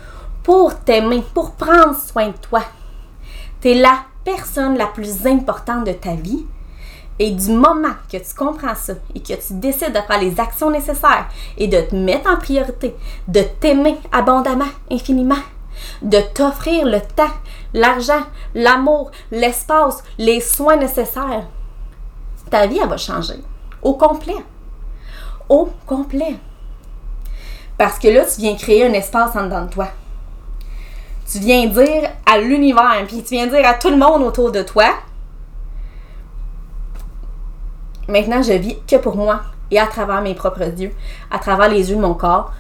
pour 0.43 0.79
t'aimer, 0.81 1.23
pour 1.35 1.53
prendre 1.53 1.97
soin 1.97 2.29
de 2.29 2.37
toi? 2.37 2.63
Tu 3.61 3.71
es 3.71 3.75
la 3.75 4.01
personne 4.25 4.77
la 4.77 4.87
plus 4.87 5.27
importante 5.27 5.85
de 5.85 5.93
ta 5.93 6.15
vie. 6.15 6.47
Et 7.19 7.31
du 7.31 7.51
moment 7.51 7.95
que 8.11 8.17
tu 8.17 8.35
comprends 8.37 8.75
ça 8.75 8.95
et 9.15 9.21
que 9.21 9.35
tu 9.35 9.55
décides 9.55 9.93
de 9.93 10.01
faire 10.01 10.21
les 10.21 10.39
actions 10.41 10.71
nécessaires 10.71 11.29
et 11.57 11.69
de 11.69 11.81
te 11.81 11.95
mettre 11.95 12.29
en 12.29 12.37
priorité, 12.37 12.97
de 13.29 13.43
t'aimer 13.61 13.99
abondamment, 14.11 14.65
infiniment, 14.91 15.39
de 16.03 16.19
t'offrir 16.35 16.87
le 16.87 17.01
temps, 17.01 17.33
l'argent, 17.73 18.25
l'amour, 18.55 19.13
l'espace, 19.31 20.03
les 20.19 20.41
soins 20.41 20.77
nécessaires, 20.77 21.47
ta 22.51 22.67
vie, 22.67 22.79
va 22.79 22.97
changer. 22.97 23.43
Au 23.83 23.95
complet. 23.95 24.37
Au 25.49 25.69
complet. 25.87 26.37
Parce 27.77 27.99
que 27.99 28.09
là, 28.09 28.25
tu 28.25 28.41
viens 28.41 28.55
créer 28.55 28.87
un 28.87 28.93
espace 28.93 29.35
en 29.37 29.45
dedans 29.45 29.65
de 29.65 29.71
toi. 29.71 29.89
Tu 31.31 31.39
viens 31.39 31.67
dire 31.67 32.11
à 32.27 32.39
l'univers, 32.39 33.05
puis 33.07 33.23
tu 33.23 33.35
viens 33.35 33.47
dire 33.47 33.67
à 33.67 33.75
tout 33.75 33.91
le 33.91 33.97
monde 33.97 34.23
autour 34.23 34.53
de 34.53 34.63
toi, 34.63 34.91
Maintenant, 38.09 38.43
je 38.43 38.53
vis 38.53 38.77
que 38.87 38.97
pour 38.97 39.17
moi 39.17 39.41
et 39.71 39.79
à 39.79 39.87
travers 39.87 40.23
mes 40.23 40.35
propres 40.35 40.63
yeux, 40.81 40.93
à 41.31 41.39
travers 41.39 41.69
les 41.69 41.91
yeux 41.91 41.97
de 41.97 42.01
mon 42.01 42.15
corps. 42.15 42.53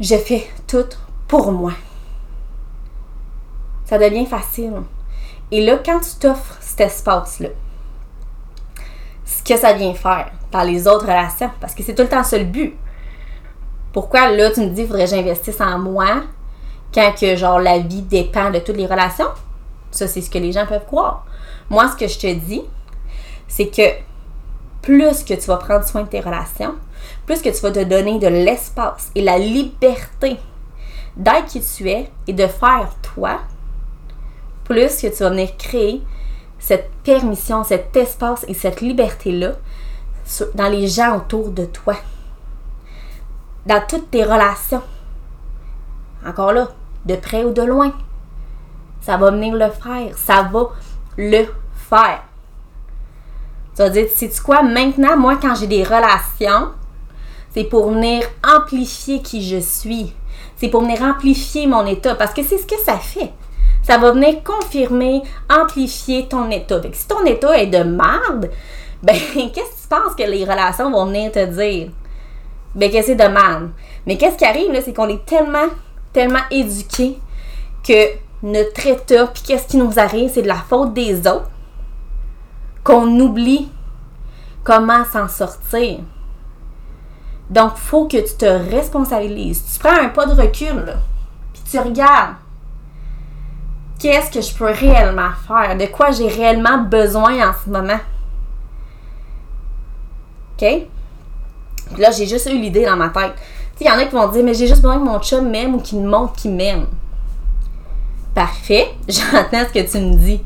Je 0.00 0.16
fais 0.16 0.48
tout 0.66 0.86
pour 1.28 1.52
moi. 1.52 1.72
Ça 3.84 3.98
devient 3.98 4.26
facile. 4.26 4.82
Et 5.50 5.64
là, 5.64 5.78
quand 5.84 6.00
tu 6.00 6.16
t'offres 6.18 6.56
cet 6.60 6.80
espace-là, 6.80 7.50
ce 9.24 9.42
que 9.42 9.56
ça 9.58 9.72
vient 9.72 9.94
faire 9.94 10.30
dans 10.50 10.62
les 10.62 10.86
autres 10.88 11.06
relations, 11.06 11.50
parce 11.60 11.74
que 11.74 11.82
c'est 11.82 11.94
tout 11.94 12.02
le 12.02 12.08
temps 12.08 12.24
ça 12.24 12.38
le 12.38 12.44
but. 12.44 12.74
Pourquoi 13.92 14.30
là, 14.30 14.50
tu 14.50 14.60
me 14.60 14.70
dis, 14.70 14.82
il 14.82 14.88
faudrait 14.88 15.04
que 15.04 15.10
j'investisse 15.10 15.60
en 15.60 15.78
moi 15.78 16.24
quand 16.92 17.12
que, 17.18 17.36
genre, 17.36 17.60
la 17.60 17.78
vie 17.78 18.02
dépend 18.02 18.50
de 18.50 18.58
toutes 18.58 18.76
les 18.76 18.86
relations? 18.86 19.28
Ça, 19.90 20.08
c'est 20.08 20.20
ce 20.20 20.30
que 20.30 20.38
les 20.38 20.50
gens 20.50 20.66
peuvent 20.66 20.86
croire. 20.86 21.24
Moi, 21.70 21.88
ce 21.88 21.96
que 21.96 22.08
je 22.08 22.18
te 22.18 22.32
dis, 22.32 22.62
c'est 23.46 23.68
que 23.68 23.82
plus 24.84 25.24
que 25.24 25.32
tu 25.32 25.46
vas 25.46 25.56
prendre 25.56 25.86
soin 25.86 26.02
de 26.02 26.08
tes 26.08 26.20
relations, 26.20 26.74
plus 27.24 27.40
que 27.40 27.48
tu 27.48 27.60
vas 27.62 27.70
te 27.70 27.82
donner 27.82 28.18
de 28.18 28.26
l'espace 28.26 29.10
et 29.14 29.22
la 29.22 29.38
liberté 29.38 30.38
d'être 31.16 31.46
qui 31.46 31.62
tu 31.62 31.88
es 31.88 32.10
et 32.26 32.34
de 32.34 32.46
faire 32.46 32.90
toi, 33.00 33.40
plus 34.64 35.00
que 35.00 35.06
tu 35.06 35.22
vas 35.22 35.30
venir 35.30 35.56
créer 35.56 36.02
cette 36.58 36.90
permission, 37.02 37.64
cet 37.64 37.96
espace 37.96 38.44
et 38.46 38.52
cette 38.52 38.82
liberté-là 38.82 39.52
dans 40.54 40.68
les 40.68 40.86
gens 40.86 41.16
autour 41.16 41.50
de 41.50 41.64
toi. 41.64 41.96
Dans 43.64 43.82
toutes 43.86 44.10
tes 44.10 44.24
relations. 44.24 44.82
Encore 46.26 46.52
là, 46.52 46.68
de 47.06 47.16
près 47.16 47.44
ou 47.44 47.52
de 47.52 47.62
loin. 47.62 47.92
Ça 49.00 49.16
va 49.16 49.30
venir 49.30 49.54
le 49.54 49.70
faire. 49.70 50.16
Ça 50.16 50.42
va 50.42 50.70
le 51.16 51.46
faire. 51.88 52.22
Tu 53.74 53.82
vas 53.82 53.90
dire, 53.90 54.06
sais-tu 54.14 54.40
quoi, 54.40 54.62
maintenant, 54.62 55.16
moi, 55.16 55.36
quand 55.40 55.54
j'ai 55.54 55.66
des 55.66 55.82
relations, 55.82 56.70
c'est 57.52 57.64
pour 57.64 57.90
venir 57.90 58.22
amplifier 58.44 59.20
qui 59.20 59.42
je 59.42 59.58
suis. 59.58 60.12
C'est 60.56 60.68
pour 60.68 60.82
venir 60.82 61.02
amplifier 61.02 61.66
mon 61.66 61.84
état. 61.86 62.14
Parce 62.14 62.32
que 62.32 62.42
c'est 62.42 62.58
ce 62.58 62.66
que 62.66 62.78
ça 62.84 62.96
fait. 62.96 63.32
Ça 63.82 63.98
va 63.98 64.12
venir 64.12 64.42
confirmer, 64.44 65.22
amplifier 65.50 66.26
ton 66.26 66.50
état. 66.50 66.80
Fait 66.80 66.94
si 66.94 67.06
ton 67.06 67.24
état 67.24 67.58
est 67.58 67.66
de 67.66 67.82
merde, 67.82 68.50
ben, 69.02 69.14
qu'est-ce 69.14 69.50
que 69.52 69.82
tu 69.82 69.88
penses 69.88 70.14
que 70.16 70.22
les 70.22 70.44
relations 70.44 70.90
vont 70.90 71.06
venir 71.06 71.32
te 71.32 71.44
dire? 71.44 71.90
Ben, 72.74 72.90
que 72.90 73.02
c'est 73.02 73.14
de 73.14 73.24
merde. 73.24 73.70
Mais 74.06 74.16
qu'est-ce 74.16 74.36
qui 74.36 74.44
arrive, 74.44 74.70
c'est 74.84 74.94
qu'on 74.94 75.08
est 75.08 75.24
tellement, 75.26 75.68
tellement 76.12 76.40
éduqués 76.50 77.18
que 77.86 78.08
notre 78.42 78.86
état, 78.86 79.26
puis 79.26 79.42
qu'est-ce 79.46 79.66
qui 79.66 79.76
nous 79.76 79.98
arrive, 79.98 80.30
c'est 80.32 80.42
de 80.42 80.48
la 80.48 80.62
faute 80.68 80.94
des 80.94 81.18
autres 81.26 81.50
qu'on 82.84 83.18
oublie 83.18 83.68
comment 84.62 85.04
s'en 85.04 85.26
sortir. 85.26 86.00
Donc, 87.50 87.72
il 87.76 87.80
faut 87.80 88.06
que 88.06 88.18
tu 88.18 88.36
te 88.36 88.44
responsabilises. 88.44 89.64
Tu 89.72 89.78
prends 89.78 89.98
un 89.98 90.08
pas 90.08 90.26
de 90.26 90.40
recul, 90.40 90.96
puis 91.52 91.62
tu 91.70 91.78
regardes 91.78 92.36
qu'est-ce 93.98 94.30
que 94.30 94.40
je 94.40 94.54
peux 94.54 94.70
réellement 94.70 95.30
faire, 95.46 95.76
de 95.76 95.86
quoi 95.86 96.10
j'ai 96.10 96.28
réellement 96.28 96.78
besoin 96.78 97.48
en 97.48 97.52
ce 97.52 97.70
moment? 97.70 98.00
OK? 100.56 100.86
là, 101.98 102.10
j'ai 102.10 102.26
juste 102.26 102.48
eu 102.50 102.58
l'idée 102.58 102.84
dans 102.84 102.96
ma 102.96 103.08
tête. 103.08 103.34
Il 103.80 103.86
y 103.86 103.90
en 103.90 103.98
a 103.98 104.04
qui 104.04 104.14
vont 104.14 104.28
dire, 104.28 104.44
mais 104.44 104.54
j'ai 104.54 104.66
juste 104.66 104.82
besoin 104.82 104.98
que 104.98 105.04
mon 105.04 105.20
chum 105.20 105.50
m'aime 105.50 105.74
ou 105.74 105.80
qu'il 105.80 106.00
me 106.00 106.08
montre 106.08 106.34
qu'il 106.34 106.52
m'aime. 106.52 106.86
Parfait, 108.34 108.94
j'entends 109.08 109.64
ce 109.68 109.72
que 109.72 109.90
tu 109.90 109.98
me 109.98 110.14
dis. 110.14 110.42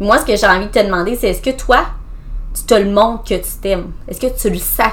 Moi, 0.00 0.18
ce 0.18 0.24
que 0.24 0.36
j'ai 0.36 0.46
envie 0.46 0.66
de 0.66 0.70
te 0.70 0.84
demander, 0.84 1.16
c'est 1.16 1.30
est-ce 1.30 1.42
que 1.42 1.56
toi, 1.56 1.84
tu 2.54 2.62
te 2.62 2.74
le 2.74 2.90
montres 2.90 3.24
que 3.24 3.34
tu 3.34 3.50
t'aimes? 3.60 3.92
Est-ce 4.06 4.20
que 4.20 4.40
tu 4.40 4.48
le 4.48 4.58
sais? 4.58 4.84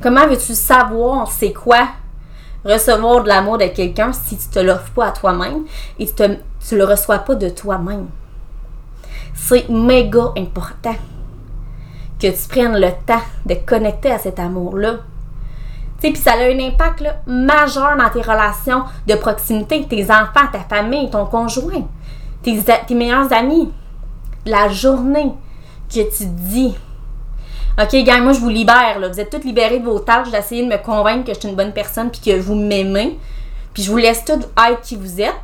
Comment 0.00 0.28
veux-tu 0.28 0.54
savoir 0.54 1.30
c'est 1.30 1.52
quoi 1.52 1.88
recevoir 2.64 3.22
de 3.22 3.28
l'amour 3.28 3.58
de 3.58 3.66
quelqu'un 3.66 4.12
si 4.12 4.36
tu 4.36 4.48
te 4.48 4.58
l'offres 4.58 4.90
pas 4.92 5.06
à 5.06 5.12
toi-même 5.12 5.64
et 5.98 6.06
tu, 6.06 6.14
te, 6.14 6.74
le 6.74 6.84
reçois 6.84 7.18
pas 7.18 7.34
de 7.34 7.48
toi-même? 7.48 8.06
C'est 9.34 9.68
méga 9.68 10.32
important 10.36 10.94
que 12.20 12.28
tu 12.28 12.48
prennes 12.48 12.78
le 12.78 12.90
temps 13.06 13.22
de 13.44 13.54
connecter 13.66 14.12
à 14.12 14.18
cet 14.18 14.38
amour-là. 14.38 14.98
Puis 16.00 16.14
ça 16.16 16.32
a 16.32 16.44
un 16.44 16.58
impact 16.60 17.02
majeur 17.26 17.96
dans 17.96 18.10
tes 18.10 18.22
relations 18.22 18.84
de 19.06 19.14
proximité, 19.14 19.86
tes 19.88 20.04
enfants, 20.04 20.46
ta 20.52 20.60
famille, 20.60 21.10
ton 21.10 21.26
conjoint 21.26 21.88
tes, 22.44 22.94
meilleurs 22.94 23.32
amis, 23.32 23.70
la 24.46 24.68
journée 24.68 25.32
que 25.88 26.00
tu 26.16 26.26
dis 26.26 26.74
OK, 27.80 28.04
gang, 28.04 28.22
moi 28.22 28.32
je 28.32 28.38
vous 28.38 28.48
libère, 28.48 29.00
là. 29.00 29.08
Vous 29.08 29.18
êtes 29.18 29.30
toutes 29.30 29.44
libérés 29.44 29.80
de 29.80 29.84
vos 29.84 29.98
tâches 29.98 30.30
d'essayer 30.30 30.62
de 30.62 30.68
me 30.68 30.76
convaincre 30.76 31.24
que 31.24 31.34
je 31.34 31.40
suis 31.40 31.48
une 31.48 31.56
bonne 31.56 31.72
personne 31.72 32.10
puis 32.10 32.20
que 32.20 32.38
vous 32.38 32.54
m'aimez. 32.54 33.18
Puis 33.72 33.82
je 33.82 33.90
vous 33.90 33.96
laisse 33.96 34.24
tout 34.24 34.34
être 34.34 34.80
qui 34.82 34.94
vous 34.94 35.20
êtes. 35.20 35.34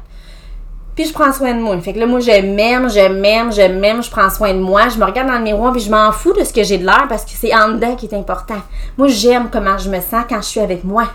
Puis 0.95 1.07
je 1.07 1.13
prends 1.13 1.33
soin 1.33 1.55
de 1.55 1.61
moi. 1.61 1.81
Fait 1.81 1.93
que 1.93 1.99
là, 1.99 2.07
moi, 2.07 2.21
je 2.21 2.31
m'aime, 2.31 2.89
je 2.89 3.09
m'aime, 3.09 3.53
je 3.53 3.63
m'aime, 3.63 4.03
je 4.03 4.11
prends 4.11 4.31
soin 4.31 4.53
de 4.53 4.61
moi. 4.61 4.89
Je 4.89 4.99
me 4.99 5.05
regarde 5.05 5.29
dans 5.29 5.39
le 5.39 5.45
miroir 5.45 5.73
puis 5.73 5.81
je 5.81 5.91
m'en 5.91 6.13
fous 6.13 6.33
de 6.33 6.45
ce 6.45 6.53
que 6.53 6.63
j'ai 6.63 6.79
de 6.79 6.85
l'air 6.85 7.07
parce 7.09 7.25
que 7.25 7.33
c'est 7.33 7.55
en 7.55 7.71
dedans 7.71 7.97
qui 7.97 8.07
est 8.07 8.15
important. 8.15 8.61
Moi, 8.97 9.09
j'aime 9.09 9.49
comment 9.51 9.79
je 9.79 9.91
me 9.91 10.01
sens 10.01 10.25
quand 10.29 10.41
je 10.41 10.47
suis 10.47 10.61
avec 10.61 10.85
moi. 10.85 11.09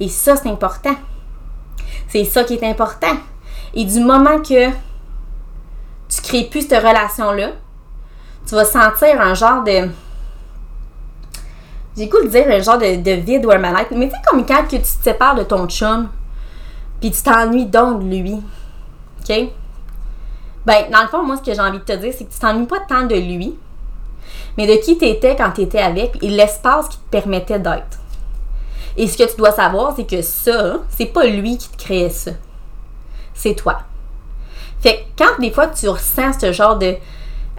Et 0.00 0.08
ça, 0.08 0.36
c'est 0.36 0.48
important. 0.48 0.94
C'est 2.08 2.24
ça 2.24 2.44
qui 2.44 2.54
est 2.54 2.64
important. 2.64 3.16
Et 3.78 3.84
du 3.84 4.00
moment 4.00 4.40
que 4.40 4.70
tu 6.08 6.22
crées 6.22 6.44
plus 6.44 6.66
cette 6.66 6.82
relation-là, 6.82 7.50
tu 8.46 8.54
vas 8.54 8.64
sentir 8.64 9.20
un 9.20 9.34
genre 9.34 9.62
de. 9.64 9.90
J'ai 11.94 12.06
de 12.06 12.28
dire 12.28 12.46
un 12.48 12.60
genre 12.60 12.78
de, 12.78 13.12
vide 13.12 13.44
ou 13.44 13.50
un 13.50 13.58
mal-être. 13.58 13.90
Mais 13.94 14.08
tu 14.08 14.14
comme 14.26 14.46
quand 14.46 14.64
tu 14.66 14.80
te 14.80 14.86
sépares 14.86 15.34
de 15.34 15.42
ton 15.42 15.68
chum, 15.68 16.08
puis 17.00 17.10
tu 17.10 17.22
t'ennuies 17.22 17.66
donc 17.66 18.02
de 18.02 18.16
lui. 18.16 18.42
OK? 19.20 19.50
Ben, 20.64 20.90
dans 20.90 21.02
le 21.02 21.08
fond, 21.08 21.22
moi, 21.22 21.36
ce 21.36 21.42
que 21.42 21.54
j'ai 21.54 21.60
envie 21.60 21.78
de 21.78 21.84
te 21.84 21.92
dire, 21.92 22.14
c'est 22.16 22.24
que 22.24 22.32
tu 22.32 22.38
t'ennuies 22.38 22.66
pas 22.66 22.80
tant 22.88 23.04
de 23.04 23.14
lui, 23.14 23.58
mais 24.56 24.66
de 24.66 24.82
qui 24.82 24.96
tu 24.96 25.06
quand 25.36 25.50
tu 25.54 25.60
étais 25.60 25.80
avec 25.80 26.22
et 26.22 26.28
l'espace 26.28 26.88
qui 26.88 26.96
te 26.96 27.10
permettait 27.10 27.58
d'être. 27.58 27.98
Et 28.96 29.06
ce 29.06 29.18
que 29.18 29.30
tu 29.30 29.36
dois 29.36 29.52
savoir, 29.52 29.92
c'est 29.94 30.08
que 30.08 30.22
ça, 30.22 30.78
c'est 30.88 31.06
pas 31.06 31.26
lui 31.26 31.58
qui 31.58 31.68
te 31.68 31.76
créait 31.76 32.08
ça 32.08 32.30
c'est 33.36 33.54
toi. 33.54 33.78
Fait 34.80 35.06
que 35.16 35.24
quand 35.24 35.40
des 35.40 35.50
fois 35.50 35.68
tu 35.68 35.88
ressens 35.88 36.40
ce 36.40 36.52
genre 36.52 36.76
de 36.76 36.96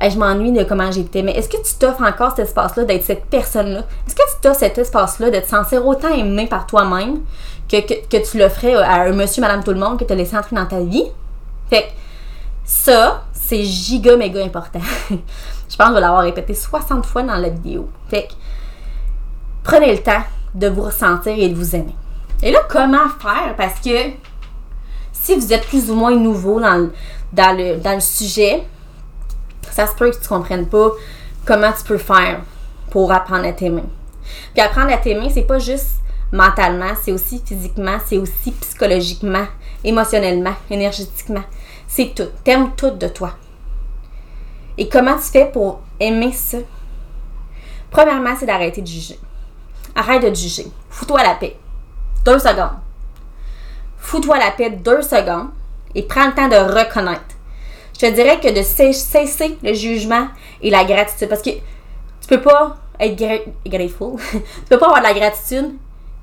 je 0.01 0.17
m'ennuie 0.17 0.51
de 0.51 0.63
comment 0.63 0.91
j'étais, 0.91 1.23
mais 1.23 1.31
est-ce 1.31 1.49
que 1.49 1.57
tu 1.57 1.73
t'offres 1.79 2.03
encore 2.03 2.35
cet 2.35 2.47
espace-là 2.47 2.83
d'être 2.83 3.03
cette 3.03 3.25
personne-là? 3.25 3.79
Est-ce 4.05 4.15
que 4.15 4.21
tu 4.21 4.41
t'offres 4.41 4.59
cet 4.59 4.77
espace-là 4.77 5.31
de 5.31 5.39
te 5.39 5.47
sentir 5.47 5.85
autant 5.85 6.13
aimé 6.13 6.45
par 6.47 6.67
toi-même 6.67 7.21
que, 7.67 7.81
que, 7.81 8.29
tu 8.29 8.37
le 8.37 8.47
ferais 8.47 8.75
à 8.75 9.01
un 9.01 9.13
monsieur, 9.13 9.41
madame, 9.41 9.63
tout 9.63 9.71
le 9.71 9.79
monde 9.79 9.99
que 9.99 10.05
tu 10.05 10.13
as 10.13 10.37
entrer 10.37 10.55
dans 10.55 10.65
ta 10.65 10.79
vie? 10.79 11.07
Fait 11.69 11.83
que 11.83 11.87
Ça, 12.63 13.23
c'est 13.33 13.63
giga 13.63 14.15
méga 14.17 14.43
important. 14.43 14.81
je 15.09 15.15
pense 15.15 15.87
que 15.87 15.87
je 15.87 15.93
vais 15.93 16.01
l'avoir 16.01 16.21
répété 16.21 16.53
60 16.53 17.05
fois 17.05 17.23
dans 17.23 17.35
la 17.35 17.49
vidéo. 17.49 17.89
Fait 18.09 18.27
prenez 19.63 19.91
le 19.91 20.03
temps 20.03 20.23
de 20.53 20.67
vous 20.67 20.83
ressentir 20.83 21.33
et 21.35 21.49
de 21.49 21.55
vous 21.55 21.75
aimer. 21.75 21.95
Et 22.43 22.51
là, 22.51 22.59
comment 22.69 23.09
faire? 23.19 23.55
Parce 23.57 23.79
que 23.79 24.11
si 25.27 25.35
vous 25.35 25.51
êtes 25.51 25.67
plus 25.67 25.91
ou 25.91 25.95
moins 25.95 26.15
nouveau 26.15 26.61
dans 26.61 26.77
le, 26.77 26.93
dans 27.33 27.51
le, 27.57 27.81
dans 27.81 27.95
le 27.95 27.99
sujet, 27.99 28.63
ça 29.71 29.85
se 29.85 29.93
peut 29.93 30.09
que 30.09 30.15
tu 30.15 30.23
ne 30.23 30.27
comprennes 30.29 30.69
pas 30.69 30.91
comment 31.45 31.73
tu 31.73 31.83
peux 31.83 31.97
faire 31.97 32.43
pour 32.91 33.11
apprendre 33.11 33.45
à 33.45 33.51
t'aimer. 33.51 33.83
Puis 34.53 34.63
apprendre 34.63 34.93
à 34.93 34.95
t'aimer, 34.95 35.29
c'est 35.29 35.41
pas 35.41 35.59
juste 35.59 35.95
mentalement, 36.31 36.93
c'est 37.03 37.11
aussi 37.11 37.41
physiquement, 37.45 37.97
c'est 38.05 38.17
aussi 38.17 38.51
psychologiquement, 38.53 39.45
émotionnellement, 39.83 40.53
énergétiquement. 40.69 41.43
C'est 41.87 42.15
tout. 42.15 42.29
T'aimes 42.45 42.71
tout 42.77 42.91
de 42.91 43.09
toi. 43.09 43.33
Et 44.77 44.87
comment 44.87 45.17
tu 45.17 45.23
fais 45.23 45.51
pour 45.51 45.81
aimer 45.99 46.31
ça? 46.31 46.59
Premièrement, 47.91 48.33
c'est 48.39 48.45
d'arrêter 48.45 48.81
de 48.81 48.87
juger. 48.87 49.19
Arrête 49.93 50.23
de 50.23 50.33
juger. 50.33 50.67
Fous-toi 50.89 51.21
la 51.21 51.35
paix. 51.35 51.57
Deux 52.23 52.39
secondes. 52.39 52.86
Fous-toi 54.07 54.37
la 54.37 54.51
paix 54.51 54.69
deux 54.69 55.01
secondes 55.01 55.49
et 55.93 56.01
prends 56.03 56.27
le 56.27 56.33
temps 56.33 56.47
de 56.47 56.55
reconnaître. 56.55 57.35
Je 57.93 58.07
te 58.07 58.13
dirais 58.13 58.39
que 58.39 58.57
de 58.57 58.61
cesser 58.61 59.57
le 59.61 59.73
jugement 59.73 60.29
et 60.61 60.69
la 60.69 60.85
gratitude. 60.85 61.27
Parce 61.27 61.41
que 61.41 61.49
tu 61.49 62.27
peux 62.29 62.39
pas 62.39 62.77
être 63.01 63.21
grateful. 63.65 64.17
tu 64.31 64.39
peux 64.69 64.77
pas 64.77 64.85
avoir 64.85 65.01
de 65.01 65.07
la 65.07 65.13
gratitude 65.13 65.73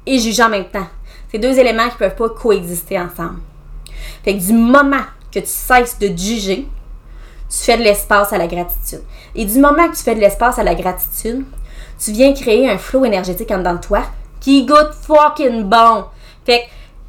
et 0.06 0.18
juger 0.18 0.42
en 0.42 0.48
même 0.48 0.64
temps. 0.64 0.86
C'est 1.30 1.36
deux 1.36 1.58
éléments 1.58 1.90
qui 1.90 1.98
peuvent 1.98 2.16
pas 2.16 2.30
coexister 2.30 2.98
ensemble. 2.98 3.40
Fait 4.24 4.34
que 4.34 4.42
du 4.42 4.54
moment 4.54 5.04
que 5.30 5.40
tu 5.40 5.46
cesses 5.46 5.98
de 5.98 6.06
juger, 6.06 6.66
tu 7.50 7.58
fais 7.58 7.76
de 7.76 7.82
l'espace 7.82 8.32
à 8.32 8.38
la 8.38 8.46
gratitude. 8.46 9.02
Et 9.34 9.44
du 9.44 9.58
moment 9.58 9.90
que 9.90 9.96
tu 9.96 10.02
fais 10.02 10.14
de 10.14 10.20
l'espace 10.20 10.58
à 10.58 10.64
la 10.64 10.74
gratitude, 10.74 11.44
tu 12.02 12.12
viens 12.12 12.32
créer 12.32 12.66
un 12.66 12.78
flot 12.78 13.04
énergétique 13.04 13.50
en 13.50 13.58
dedans 13.58 13.74
de 13.74 13.80
toi 13.80 14.04
qui 14.40 14.64
goûte 14.64 14.94
fucking 15.02 15.64
bon. 15.64 16.06
Fait 16.46 16.60
que 16.60 16.64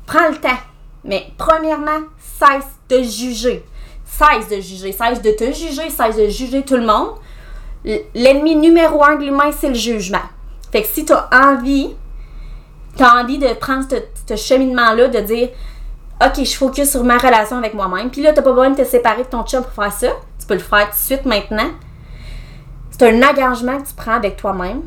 prends 0.06 0.30
le 0.30 0.38
temps. 0.38 0.58
Mais 1.04 1.28
premièrement, 1.38 2.02
cesse 2.18 2.66
de 2.90 3.04
juger. 3.04 3.64
Cesse 4.06 4.50
de 4.50 4.60
juger. 4.62 4.92
Cesse 4.92 5.22
de 5.22 5.32
te 5.32 5.52
juger. 5.52 5.90
Cesse 5.90 6.16
de 6.18 6.28
juger 6.28 6.64
tout 6.64 6.78
le 6.78 6.86
monde. 6.86 7.16
L'ennemi 8.14 8.56
numéro 8.56 9.04
un 9.04 9.16
de 9.16 9.26
l'humain, 9.26 9.52
c'est 9.52 9.70
le 9.70 9.76
jugement. 9.76 10.24
Fait 10.72 10.82
que 10.82 10.88
si 10.88 11.06
tu 11.06 11.14
as 11.14 11.30
envie, 11.32 11.96
tu 12.98 13.04
as 13.04 13.16
envie 13.16 13.38
de 13.38 13.54
prendre 13.54 13.86
ce 14.28 14.36
cheminement-là, 14.36 15.08
de 15.10 15.20
dire 15.20 15.50
OK, 16.24 16.44
je 16.44 16.56
focus 16.56 16.92
sur 16.92 17.04
ma 17.04 17.18
relation 17.18 17.58
avec 17.58 17.74
moi-même. 17.74 18.10
Puis 18.10 18.22
là, 18.22 18.32
tu 18.32 18.38
n'as 18.38 18.42
pas 18.42 18.52
besoin 18.52 18.70
de 18.72 18.78
te 18.82 18.88
séparer 18.88 19.24
de 19.24 19.28
ton 19.28 19.44
chum 19.44 19.64
pour 19.64 19.74
faire 19.74 19.92
ça. 19.92 20.08
Tu 20.40 20.48
peux 20.48 20.54
le 20.54 20.60
faire 20.60 20.90
tout 20.90 20.96
de 20.96 20.98
suite 20.98 21.26
maintenant. 21.26 21.70
C'est 22.90 23.04
un 23.04 23.22
engagement 23.22 23.82
que 23.82 23.88
tu 23.88 23.94
prends 23.94 24.14
avec 24.14 24.38
toi-même 24.38 24.82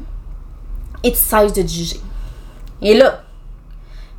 et 1.05 1.13
tu 1.13 1.19
cesses 1.19 1.53
de 1.53 1.63
te 1.63 1.69
juger. 1.69 2.01
Et 2.81 2.95
là, 2.95 3.23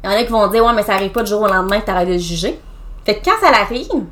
il 0.03 0.10
y 0.10 0.13
en 0.13 0.15
a 0.15 0.24
qui 0.24 0.32
vont 0.32 0.48
dire 0.48 0.65
Ouais, 0.65 0.74
mais 0.74 0.84
ça 0.84 0.94
n'arrive 0.94 1.12
pas 1.12 1.24
du 1.24 1.29
jour 1.29 1.41
au 1.41 1.48
lendemain 1.48 1.79
que 1.79 1.86
tu 1.86 1.91
arrêtes 1.91 2.10
de 2.10 2.18
juger. 2.18 2.60
Fait 3.06 3.15
que 3.15 3.25
quand 3.25 3.39
ça 3.41 3.50
arrive, 3.50 4.06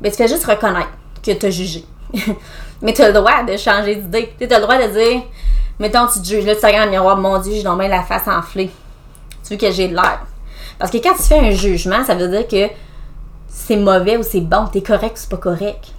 ben, 0.00 0.10
tu 0.10 0.16
fais 0.16 0.28
juste 0.28 0.44
reconnaître 0.44 0.90
que 1.22 1.32
tu 1.32 1.46
as 1.46 1.50
jugé. 1.50 1.84
mais 2.82 2.92
tu 2.92 3.02
as 3.02 3.08
le 3.08 3.14
droit 3.14 3.42
de 3.42 3.56
changer 3.56 3.96
d'idée. 3.96 4.34
Tu 4.38 4.44
as 4.44 4.58
le 4.58 4.62
droit 4.62 4.76
de 4.76 4.92
dire 4.92 5.22
Mettons, 5.78 6.06
tu 6.06 6.20
te 6.20 6.26
juges, 6.26 6.44
là, 6.44 6.54
tu 6.54 6.64
regardes 6.64 6.86
le 6.86 6.92
miroir, 6.92 7.16
mon 7.16 7.38
Dieu, 7.40 7.52
j'ai 7.54 7.62
donc 7.62 7.82
la 7.82 8.02
face 8.02 8.28
enflée. 8.28 8.70
Tu 9.42 9.54
veux 9.54 9.58
que 9.58 9.70
j'ai 9.72 9.88
de 9.88 9.94
l'air. 9.94 10.20
Parce 10.78 10.90
que 10.90 10.98
quand 10.98 11.14
tu 11.14 11.22
fais 11.22 11.38
un 11.38 11.50
jugement, 11.50 12.04
ça 12.04 12.14
veut 12.14 12.28
dire 12.28 12.46
que 12.46 12.72
c'est 13.48 13.76
mauvais 13.76 14.16
ou 14.16 14.22
c'est 14.22 14.40
bon, 14.40 14.66
t'es 14.66 14.82
correct 14.82 15.16
ou 15.16 15.20
c'est 15.20 15.30
pas 15.30 15.36
correct. 15.36 15.92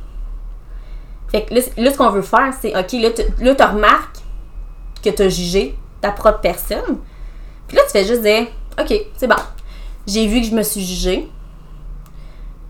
Fait 1.30 1.44
que 1.44 1.54
là, 1.54 1.92
ce 1.92 1.98
qu'on 1.98 2.10
veut 2.10 2.22
faire, 2.22 2.54
c'est 2.60 2.70
OK, 2.78 2.94
là, 2.94 3.10
tu 3.12 3.64
remarques 3.64 4.20
que 5.04 5.10
tu 5.10 5.22
as 5.22 5.30
jugé 5.30 5.78
ta 6.02 6.12
propre 6.12 6.40
personne. 6.40 7.00
Puis 7.76 7.84
là, 7.84 7.90
tu 7.92 7.92
fais 7.92 8.06
juste 8.06 8.22
dire 8.22 8.48
OK, 8.80 8.94
c'est 9.18 9.28
bon. 9.28 9.36
J'ai 10.08 10.28
vu 10.28 10.40
que 10.40 10.48
je 10.48 10.56
me 10.56 10.64
suis 10.64 10.80
jugée. 10.86 11.28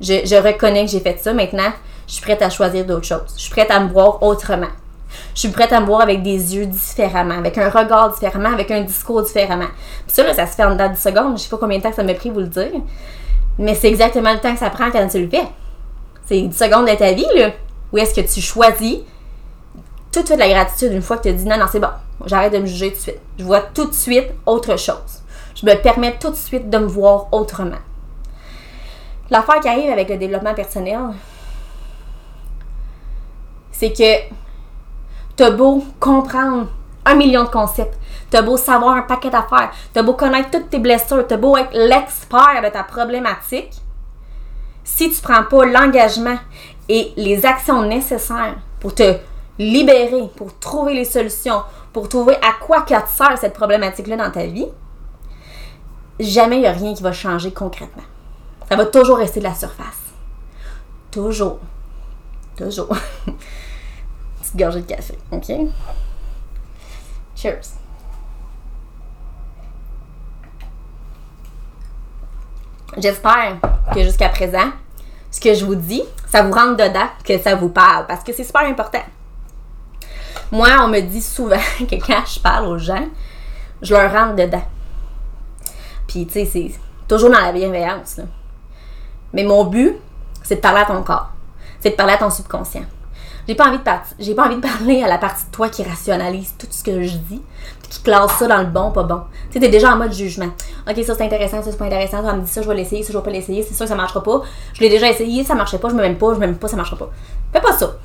Je, 0.02 0.26
je 0.26 0.36
reconnais 0.36 0.84
que 0.84 0.90
j'ai 0.90 1.00
fait 1.00 1.20
ça. 1.20 1.32
Maintenant, 1.32 1.72
je 2.08 2.14
suis 2.14 2.24
prête 2.24 2.42
à 2.42 2.50
choisir 2.50 2.86
d'autres 2.86 3.06
choses. 3.06 3.36
Je 3.36 3.42
suis 3.42 3.52
prête 3.52 3.70
à 3.70 3.80
me 3.80 3.90
voir 3.92 4.24
autrement. 4.24 4.72
Je 5.36 5.42
suis 5.42 5.50
prête 5.50 5.72
à 5.74 5.80
me 5.80 5.86
voir 5.86 6.02
avec 6.02 6.24
des 6.24 6.56
yeux 6.56 6.66
différemment, 6.66 7.38
avec 7.38 7.56
un 7.60 7.70
regard 7.70 8.14
différemment, 8.14 8.52
avec 8.52 8.72
un 8.72 8.82
discours 8.82 9.22
différemment. 9.22 9.68
Puis 10.08 10.16
ça, 10.16 10.24
là, 10.24 10.34
ça 10.34 10.48
se 10.48 10.56
fait 10.56 10.64
en 10.64 10.72
dedans 10.72 10.90
10 10.90 11.00
secondes. 11.00 11.38
Je 11.38 11.44
sais 11.44 11.50
pas 11.50 11.58
combien 11.58 11.78
de 11.78 11.84
temps 11.84 11.94
ça 11.94 12.04
m'a 12.04 12.16
pris 12.16 12.32
vous 12.32 12.40
le 12.40 12.48
dire. 12.48 12.72
Mais 13.60 13.76
c'est 13.76 13.88
exactement 13.88 14.34
le 14.34 14.40
temps 14.40 14.54
que 14.54 14.60
ça 14.60 14.72
prend 14.72 14.90
quand 14.90 15.08
tu 15.08 15.22
le 15.22 15.30
fais. 15.30 15.46
C'est 16.26 16.42
10 16.42 16.58
secondes 16.58 16.88
de 16.88 16.96
ta 16.96 17.12
vie, 17.12 17.28
là. 17.36 17.52
Où 17.94 18.00
est-ce 18.00 18.20
que 18.20 18.22
tu 18.22 18.42
choisis 18.42 18.98
tout 20.12 20.22
de 20.22 20.26
suite 20.26 20.40
la 20.40 20.50
gratitude 20.50 20.94
une 20.94 21.04
fois 21.04 21.18
que 21.18 21.24
tu 21.24 21.30
as 21.30 21.34
dit 21.34 21.46
non, 21.46 21.60
non, 21.60 21.68
c'est 21.72 21.80
bon. 21.80 21.90
J'arrête 22.26 22.54
de 22.54 22.60
me 22.60 22.66
juger 22.66 22.92
tout 22.92 22.96
de 22.96 23.02
suite. 23.02 23.22
Je 23.38 23.44
vois 23.44 23.62
tout 23.62 23.86
de 23.86 23.94
suite 23.94 24.32
autre 24.46 24.78
chose. 24.78 25.24
Je 25.56 25.66
me 25.66 25.76
permets 25.76 26.18
tout 26.20 26.30
de 26.30 26.36
suite 26.36 26.70
de 26.70 26.78
me 26.78 26.86
voir 26.86 27.28
autrement. 27.34 27.82
L'affaire 29.30 29.60
qui 29.60 29.68
arrive 29.68 29.90
avec 29.90 30.10
le 30.10 30.18
développement 30.18 30.54
personnel, 30.54 31.00
c'est 33.72 33.92
que 33.92 34.34
T'as 35.36 35.52
beau 35.52 35.84
comprendre 36.00 36.68
un 37.04 37.16
million 37.16 37.44
de 37.44 37.50
concepts, 37.50 37.98
t'as 38.30 38.42
beau 38.42 38.56
savoir 38.56 38.96
un 38.96 39.02
paquet 39.02 39.30
d'affaires, 39.30 39.72
t'as 39.92 40.02
beau 40.02 40.14
connaître 40.14 40.50
toutes 40.50 40.70
tes 40.70 40.80
blessures, 40.80 41.28
t'as 41.28 41.36
beau 41.36 41.58
être 41.58 41.74
l'expert 41.74 42.62
de 42.64 42.70
ta 42.70 42.84
problématique, 42.84 43.74
si 44.82 45.10
tu 45.10 45.22
prends 45.22 45.44
pas 45.44 45.66
l'engagement 45.66 46.38
et 46.88 47.12
les 47.18 47.46
actions 47.46 47.82
nécessaires 47.82 48.56
pour 48.80 48.96
te 48.96 49.18
libérer, 49.60 50.30
pour 50.38 50.58
trouver 50.58 50.94
les 50.94 51.04
solutions, 51.04 51.64
pour 51.96 52.10
trouver 52.10 52.36
à 52.42 52.52
quoi 52.60 52.82
que 52.82 52.94
te 52.94 53.10
sert 53.10 53.38
cette 53.38 53.54
problématique-là 53.54 54.18
dans 54.18 54.30
ta 54.30 54.46
vie, 54.48 54.68
jamais 56.20 56.58
il 56.58 56.60
n'y 56.60 56.68
a 56.68 56.74
rien 56.74 56.94
qui 56.94 57.02
va 57.02 57.14
changer 57.14 57.54
concrètement. 57.54 58.04
Ça 58.68 58.76
va 58.76 58.86
toujours 58.86 59.16
rester 59.18 59.40
de 59.40 59.46
la 59.46 59.56
surface. 59.56 60.02
Toujours. 61.10 61.60
Toujours. 62.58 62.90
gorgée 64.58 64.82
de 64.82 64.88
café. 64.88 65.18
OK? 65.32 65.50
Cheers. 67.34 67.62
J'espère 72.98 73.58
que 73.94 74.04
jusqu'à 74.04 74.28
présent, 74.28 74.70
ce 75.32 75.40
que 75.40 75.54
je 75.54 75.64
vous 75.64 75.76
dis, 75.76 76.04
ça 76.28 76.42
vous 76.44 76.52
rentre 76.52 76.76
dedans, 76.76 77.08
que 77.24 77.40
ça 77.40 77.56
vous 77.56 77.70
parle, 77.70 78.06
parce 78.06 78.26
que 78.26 78.34
c'est 78.34 78.44
super 78.44 78.64
important. 78.64 79.04
Moi, 80.56 80.70
on 80.82 80.88
me 80.88 81.02
dit 81.02 81.22
souvent 81.22 81.58
que 81.80 81.96
quand 81.96 82.24
je 82.26 82.40
parle 82.40 82.68
aux 82.68 82.78
gens, 82.78 83.06
je 83.82 83.94
leur 83.94 84.10
rentre 84.10 84.38
dedans. 84.38 84.64
Puis, 86.08 86.26
tu 86.26 86.32
sais, 86.32 86.46
c'est 86.46 86.72
toujours 87.10 87.30
dans 87.30 87.42
la 87.42 87.52
bienveillance. 87.52 88.22
Mais 89.34 89.44
mon 89.44 89.66
but, 89.66 89.98
c'est 90.44 90.56
de 90.56 90.62
parler 90.62 90.80
à 90.80 90.86
ton 90.86 91.04
corps. 91.04 91.30
C'est 91.82 91.90
de 91.90 91.96
parler 91.96 92.14
à 92.14 92.18
ton 92.20 92.30
subconscient. 92.30 92.86
J'ai 93.46 93.56
pas 93.56 93.68
envie 93.68 93.80
de 93.80 93.84
j'ai 94.18 94.34
pas 94.34 94.46
envie 94.46 94.56
de 94.56 94.62
parler 94.62 95.04
à 95.04 95.10
la 95.10 95.18
partie 95.18 95.46
de 95.46 95.52
toi 95.52 95.68
qui 95.68 95.84
rationalise 95.84 96.54
tout 96.58 96.68
ce 96.70 96.84
que 96.86 97.04
je 97.04 97.18
dis, 97.18 97.42
qui 97.90 98.02
classe 98.02 98.32
ça 98.38 98.48
dans 98.48 98.60
le 98.60 98.68
bon, 98.68 98.92
pas 98.92 99.04
bon. 99.04 99.24
Tu 99.48 99.56
sais, 99.56 99.60
t'es 99.60 99.68
déjà 99.68 99.92
en 99.92 99.98
mode 99.98 100.14
jugement. 100.14 100.52
Ok, 100.90 101.04
ça 101.04 101.16
c'est 101.16 101.26
intéressant, 101.26 101.62
ça 101.62 101.70
c'est 101.70 101.78
pas 101.78 101.86
intéressant, 101.86 102.24
ça 102.24 102.34
me 102.34 102.44
dit 102.44 102.50
ça, 102.50 102.62
je 102.62 102.68
vais 102.70 102.76
l'essayer, 102.76 103.04
ça 103.04 103.12
je 103.12 103.18
vais 103.18 103.24
pas 103.24 103.30
l'essayer, 103.30 103.62
c'est 103.62 103.74
sûr 103.74 103.84
que 103.84 103.90
ça 103.90 103.96
marchera 103.96 104.24
pas. 104.24 104.42
Je 104.74 104.80
l'ai 104.80 104.90
déjà 104.90 105.10
essayé, 105.10 105.44
ça 105.44 105.54
marchait 105.54 105.80
pas, 105.80 105.90
je 105.90 105.96
me 105.96 106.02
m'aime 106.02 106.18
pas, 106.18 106.34
je 106.34 106.40
m'aime 106.40 106.56
pas, 106.56 106.70
ça 106.70 106.78
marchera 106.78 106.98
pas. 106.98 107.10
Fais 107.52 107.62
pas 107.62 107.74
ça. 107.74 107.98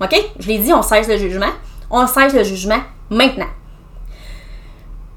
Ok? 0.00 0.32
Je 0.38 0.48
l'ai 0.48 0.58
dit, 0.58 0.72
on 0.72 0.82
cesse 0.82 1.06
le 1.06 1.18
jugement. 1.18 1.52
On 1.90 2.06
cesse 2.06 2.34
le 2.34 2.44
jugement 2.44 2.80
maintenant. 3.10 3.48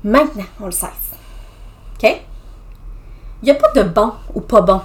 Maintenant, 0.04 0.46
on 0.60 0.66
le 0.66 0.72
cesse. 0.72 1.12
OK? 1.96 2.22
Il 3.42 3.46
n'y 3.46 3.52
a 3.52 3.56
pas 3.56 3.72
de 3.74 3.84
bon 3.84 4.14
ou 4.34 4.42
pas 4.42 4.62
bon. 4.62 4.82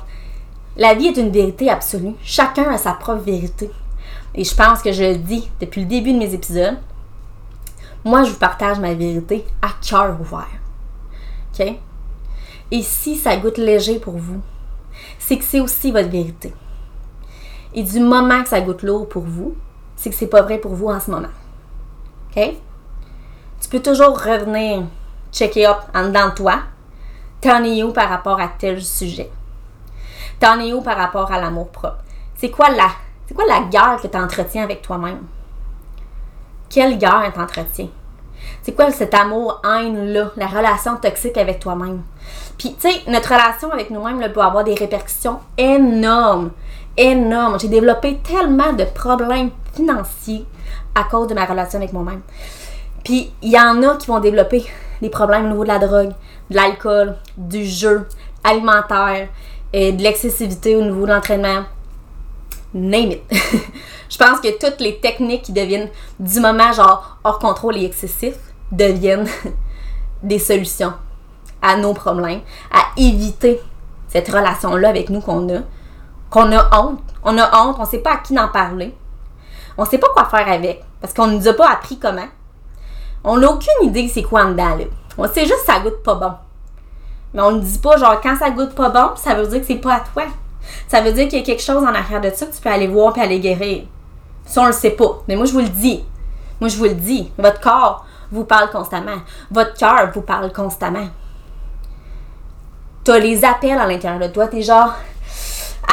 La 0.76 0.94
vie 0.94 1.06
est 1.06 1.16
une 1.16 1.30
vérité 1.30 1.70
absolue. 1.70 2.14
Chacun 2.22 2.70
a 2.70 2.78
sa 2.78 2.92
propre 2.92 3.22
vérité. 3.22 3.70
Et 4.34 4.44
je 4.44 4.54
pense 4.54 4.82
que 4.82 4.92
je 4.92 5.02
le 5.04 5.16
dis 5.16 5.48
depuis 5.60 5.82
le 5.82 5.86
début 5.86 6.12
de 6.12 6.18
mes 6.18 6.34
épisodes. 6.34 6.76
Moi, 8.04 8.24
je 8.24 8.30
vous 8.30 8.38
partage 8.38 8.78
ma 8.78 8.94
vérité 8.94 9.44
à 9.62 9.68
cœur 9.80 10.20
ouvert. 10.20 10.46
OK? 11.52 11.66
Et 12.70 12.82
si 12.82 13.16
ça 13.16 13.36
goûte 13.36 13.58
léger 13.58 13.98
pour 13.98 14.16
vous, 14.16 14.40
c'est 15.18 15.38
que 15.38 15.44
c'est 15.44 15.60
aussi 15.60 15.92
votre 15.92 16.08
vérité. 16.08 16.52
Et 17.74 17.82
du 17.82 18.00
moment 18.00 18.42
que 18.42 18.48
ça 18.48 18.60
goûte 18.60 18.82
lourd 18.82 19.08
pour 19.08 19.22
vous, 19.22 19.54
c'est 19.96 20.10
que 20.10 20.16
c'est 20.16 20.26
pas 20.26 20.42
vrai 20.42 20.58
pour 20.58 20.74
vous 20.74 20.88
en 20.88 21.00
ce 21.00 21.10
moment. 21.10 21.28
Tu 22.36 23.68
peux 23.70 23.80
toujours 23.80 24.20
revenir 24.20 24.84
checker 25.32 25.66
up 25.66 25.78
en 25.94 26.08
dedans 26.08 26.28
de 26.28 26.34
toi. 26.34 26.58
T'en 27.40 27.64
es 27.64 27.82
où 27.82 27.92
par 27.92 28.10
rapport 28.10 28.38
à 28.38 28.48
tel 28.48 28.82
sujet? 28.82 29.30
T'en 30.38 30.60
es 30.60 30.72
où 30.74 30.82
par 30.82 30.98
rapport 30.98 31.32
à 31.32 31.40
l'amour 31.40 31.68
propre? 31.68 31.98
C'est 32.36 32.50
quoi 32.50 32.68
la 32.70 32.88
c'est 33.26 33.34
quoi 33.34 33.44
la 33.48 33.62
guerre 33.62 33.98
que 34.00 34.06
tu 34.06 34.16
entretiens 34.16 34.62
avec 34.62 34.82
toi-même? 34.82 35.22
Quelle 36.68 36.98
guerre 36.98 37.32
t'entretiens? 37.34 37.88
C'est 38.62 38.72
quoi 38.72 38.92
cet 38.92 39.14
amour-haine-là, 39.14 40.30
la 40.36 40.46
relation 40.46 40.96
toxique 40.96 41.38
avec 41.38 41.58
toi-même? 41.58 42.02
Puis, 42.58 42.76
tu 42.80 42.88
sais, 42.88 43.02
notre 43.08 43.30
relation 43.30 43.72
avec 43.72 43.90
nous-mêmes 43.90 44.32
peut 44.32 44.42
avoir 44.42 44.62
des 44.62 44.74
répercussions 44.74 45.40
énormes, 45.58 46.50
énorme. 46.96 47.58
J'ai 47.58 47.68
développé 47.68 48.18
tellement 48.18 48.72
de 48.74 48.84
problèmes 48.84 49.50
financiers 49.74 50.46
à 50.94 51.04
cause 51.04 51.28
de 51.28 51.34
ma 51.34 51.44
relation 51.44 51.78
avec 51.78 51.92
moi-même. 51.92 52.22
Puis 53.04 53.32
il 53.42 53.50
y 53.50 53.58
en 53.58 53.82
a 53.82 53.96
qui 53.96 54.08
vont 54.08 54.20
développer 54.20 54.64
des 55.00 55.10
problèmes 55.10 55.46
au 55.46 55.48
niveau 55.48 55.62
de 55.62 55.68
la 55.68 55.78
drogue, 55.78 56.12
de 56.50 56.56
l'alcool, 56.56 57.16
du 57.36 57.64
jeu 57.64 58.06
alimentaire, 58.42 59.28
et 59.72 59.92
de 59.92 60.02
l'excessivité 60.02 60.76
au 60.76 60.82
niveau 60.82 61.06
de 61.06 61.12
l'entraînement. 61.12 61.64
Name 62.74 63.12
it. 63.12 63.22
Je 64.08 64.16
pense 64.18 64.40
que 64.40 64.58
toutes 64.58 64.80
les 64.80 64.98
techniques 64.98 65.42
qui 65.42 65.52
deviennent 65.52 65.88
du 66.18 66.40
moment 66.40 66.72
genre 66.72 67.18
hors 67.24 67.38
contrôle 67.38 67.76
et 67.76 67.84
excessif 67.84 68.34
deviennent 68.70 69.28
des 70.22 70.38
solutions 70.38 70.92
à 71.62 71.76
nos 71.76 71.94
problèmes, 71.94 72.40
à 72.72 72.80
éviter 72.96 73.60
cette 74.08 74.28
relation-là 74.28 74.88
avec 74.88 75.10
nous 75.10 75.20
qu'on 75.20 75.48
a, 75.54 75.60
qu'on 76.30 76.52
a 76.52 76.80
honte. 76.80 77.00
On 77.24 77.36
a 77.38 77.62
honte, 77.62 77.76
on 77.78 77.82
ne 77.82 77.86
sait 77.86 77.98
pas 77.98 78.14
à 78.14 78.16
qui 78.18 78.38
en 78.38 78.48
parler. 78.48 78.94
On 79.78 79.84
ne 79.84 79.88
sait 79.88 79.98
pas 79.98 80.08
quoi 80.08 80.24
faire 80.24 80.48
avec, 80.48 80.82
parce 81.00 81.12
qu'on 81.12 81.26
ne 81.26 81.36
nous 81.36 81.48
a 81.48 81.52
pas 81.52 81.70
appris 81.70 81.98
comment. 81.98 82.28
On 83.24 83.36
n'a 83.38 83.50
aucune 83.50 83.88
idée 83.88 84.08
c'est 84.08 84.22
quoi 84.22 84.44
en 84.44 84.50
dedans. 84.50 84.78
On 85.18 85.26
sait 85.26 85.46
juste 85.46 85.66
que 85.66 85.72
ça 85.72 85.80
goûte 85.80 86.02
pas 86.02 86.14
bon. 86.14 86.32
Mais 87.34 87.42
on 87.42 87.52
ne 87.52 87.60
dit 87.60 87.78
pas, 87.78 87.96
genre, 87.96 88.20
quand 88.22 88.36
ça 88.38 88.50
goûte 88.50 88.74
pas 88.74 88.88
bon, 88.88 89.16
ça 89.16 89.34
veut 89.34 89.46
dire 89.46 89.60
que 89.60 89.66
c'est 89.66 89.74
pas 89.76 89.94
à 89.94 90.00
toi. 90.00 90.24
Ça 90.88 91.00
veut 91.00 91.12
dire 91.12 91.28
qu'il 91.28 91.38
y 91.38 91.42
a 91.42 91.44
quelque 91.44 91.62
chose 91.62 91.82
en 91.82 91.94
arrière 91.94 92.20
de 92.20 92.30
ça 92.30 92.46
que 92.46 92.54
tu 92.54 92.60
peux 92.60 92.70
aller 92.70 92.86
voir 92.86 93.16
et 93.18 93.20
aller 93.20 93.40
guérir. 93.40 93.84
Ça, 94.44 94.62
on 94.62 94.66
le 94.66 94.72
sait 94.72 94.90
pas. 94.90 95.22
Mais 95.28 95.36
moi, 95.36 95.44
je 95.44 95.52
vous 95.52 95.60
le 95.60 95.68
dis. 95.68 96.04
Moi, 96.60 96.68
je 96.68 96.76
vous 96.76 96.84
le 96.84 96.94
dis. 96.94 97.30
Votre 97.36 97.60
corps 97.60 98.06
vous 98.30 98.44
parle 98.44 98.70
constamment. 98.70 99.18
Votre 99.50 99.74
cœur 99.74 100.10
vous 100.14 100.22
parle 100.22 100.52
constamment. 100.52 101.08
T'as 103.04 103.18
les 103.18 103.44
appels 103.44 103.78
à 103.78 103.86
l'intérieur 103.86 104.20
de 104.20 104.32
toi. 104.32 104.48
T'es 104.48 104.62
genre 104.62 104.94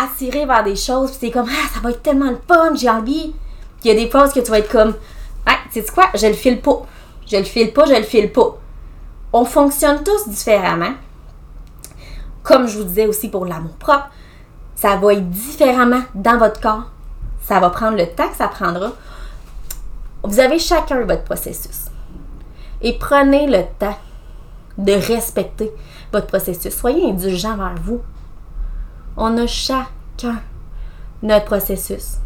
attiré 0.02 0.46
vers 0.46 0.63
des 0.63 0.76
choses. 0.76 1.12
Puis 1.12 1.19
t'es 1.19 1.32
comme, 1.32 1.50
ah, 1.50 1.69
ça 1.74 1.80
va 1.80 1.89
être 1.91 2.02
tellement 2.02 2.30
le 2.30 2.39
fun, 2.48 2.74
j'ai 2.76 2.89
envie. 2.89 3.36
Il 3.84 3.88
y 3.88 3.91
a 3.91 3.96
des 3.96 4.08
pauses 4.08 4.34
que 4.34 4.39
tu 4.39 4.50
vas 4.50 4.60
être 4.60 4.72
comme, 4.72 4.96
ah, 5.46 5.58
tu 5.72 5.82
sais 5.82 5.91
quoi, 5.93 6.06
je 6.13 6.28
le 6.28 6.34
file 6.34 6.62
pas. 6.62 6.86
Je 7.28 7.38
le 7.38 7.43
file 7.43 7.74
pas, 7.74 7.86
je 7.86 7.96
le 7.96 8.04
file 8.04 8.32
pas. 8.32 8.58
On 9.34 9.46
fonctionne 9.46 10.04
tous 10.04 10.30
différemment. 10.30 10.93
Comme 12.43 12.67
je 12.67 12.78
vous 12.78 12.84
disais 12.84 13.08
aussi 13.08 13.30
pour 13.30 13.46
l'amour 13.46 13.74
propre, 13.76 14.10
ça 14.76 14.96
va 14.98 15.13
être 15.13 15.30
différemment 15.30 16.04
dans 16.13 16.38
votre 16.38 16.60
corps. 16.62 16.91
Ça 17.41 17.60
va 17.60 17.69
prendre 17.69 17.98
le 17.98 18.08
temps 18.08 18.28
que 18.30 18.36
ça 18.36 18.48
prendra. 18.48 18.91
Vous 20.24 20.39
avez 20.39 20.60
chacun 20.60 21.02
votre 21.02 21.24
processus. 21.24 21.88
Et 22.82 22.98
prenez 22.98 23.48
le 23.48 23.63
temps 23.80 23.98
de 24.78 24.93
respecter 24.93 25.72
votre 26.12 26.28
processus. 26.28 26.76
Soyez 26.76 27.10
indulgent 27.10 27.58
vers 27.58 27.76
vous. 27.84 28.02
On 29.17 29.38
a 29.38 29.48
chacun 29.48 30.41
notre 31.22 31.46
processus. 31.46 32.17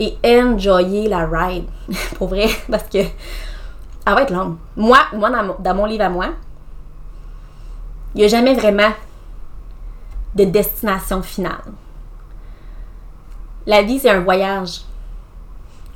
Et 0.00 0.16
enjoyez 0.24 1.08
la 1.08 1.26
ride. 1.26 1.66
Pour 2.16 2.28
vrai, 2.28 2.48
parce 2.68 2.84
que 2.84 2.98
elle 2.98 4.14
va 4.14 4.22
être 4.22 4.32
longue. 4.32 4.56
Moi, 4.76 4.98
moi 5.12 5.30
dans 5.58 5.74
mon 5.74 5.84
livre 5.84 6.04
à 6.04 6.08
moi, 6.08 6.30
il 8.14 8.18
n'y 8.18 8.24
a 8.24 8.28
jamais 8.28 8.54
vraiment 8.54 8.90
de 10.34 10.44
destination 10.44 11.22
finale. 11.22 11.72
La 13.66 13.82
vie, 13.82 13.98
c'est 13.98 14.10
un 14.10 14.20
voyage. 14.20 14.80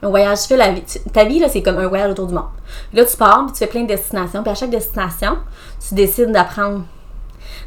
Un 0.03 0.11
voyage, 0.11 0.43
tu 0.43 0.49
fais 0.49 0.57
la 0.57 0.71
vie. 0.73 0.83
ta 1.13 1.25
vie, 1.25 1.39
là, 1.39 1.49
c'est 1.49 1.63
comme 1.63 1.79
un 1.79 1.89
voyage 1.89 2.11
autour 2.11 2.27
du 2.27 2.35
monde. 2.35 2.51
Là, 2.93 3.05
tu 3.05 3.17
pars, 3.17 3.47
puis 3.47 3.53
tu 3.53 3.59
fais 3.59 3.67
plein 3.67 3.83
de 3.83 3.89
destinations. 3.89 4.43
Puis 4.43 4.53
à 4.53 4.55
chaque 4.55 4.71
destination, 4.71 5.39
tu 5.87 5.95
décides 5.95 6.31
d'apprendre. 6.31 6.83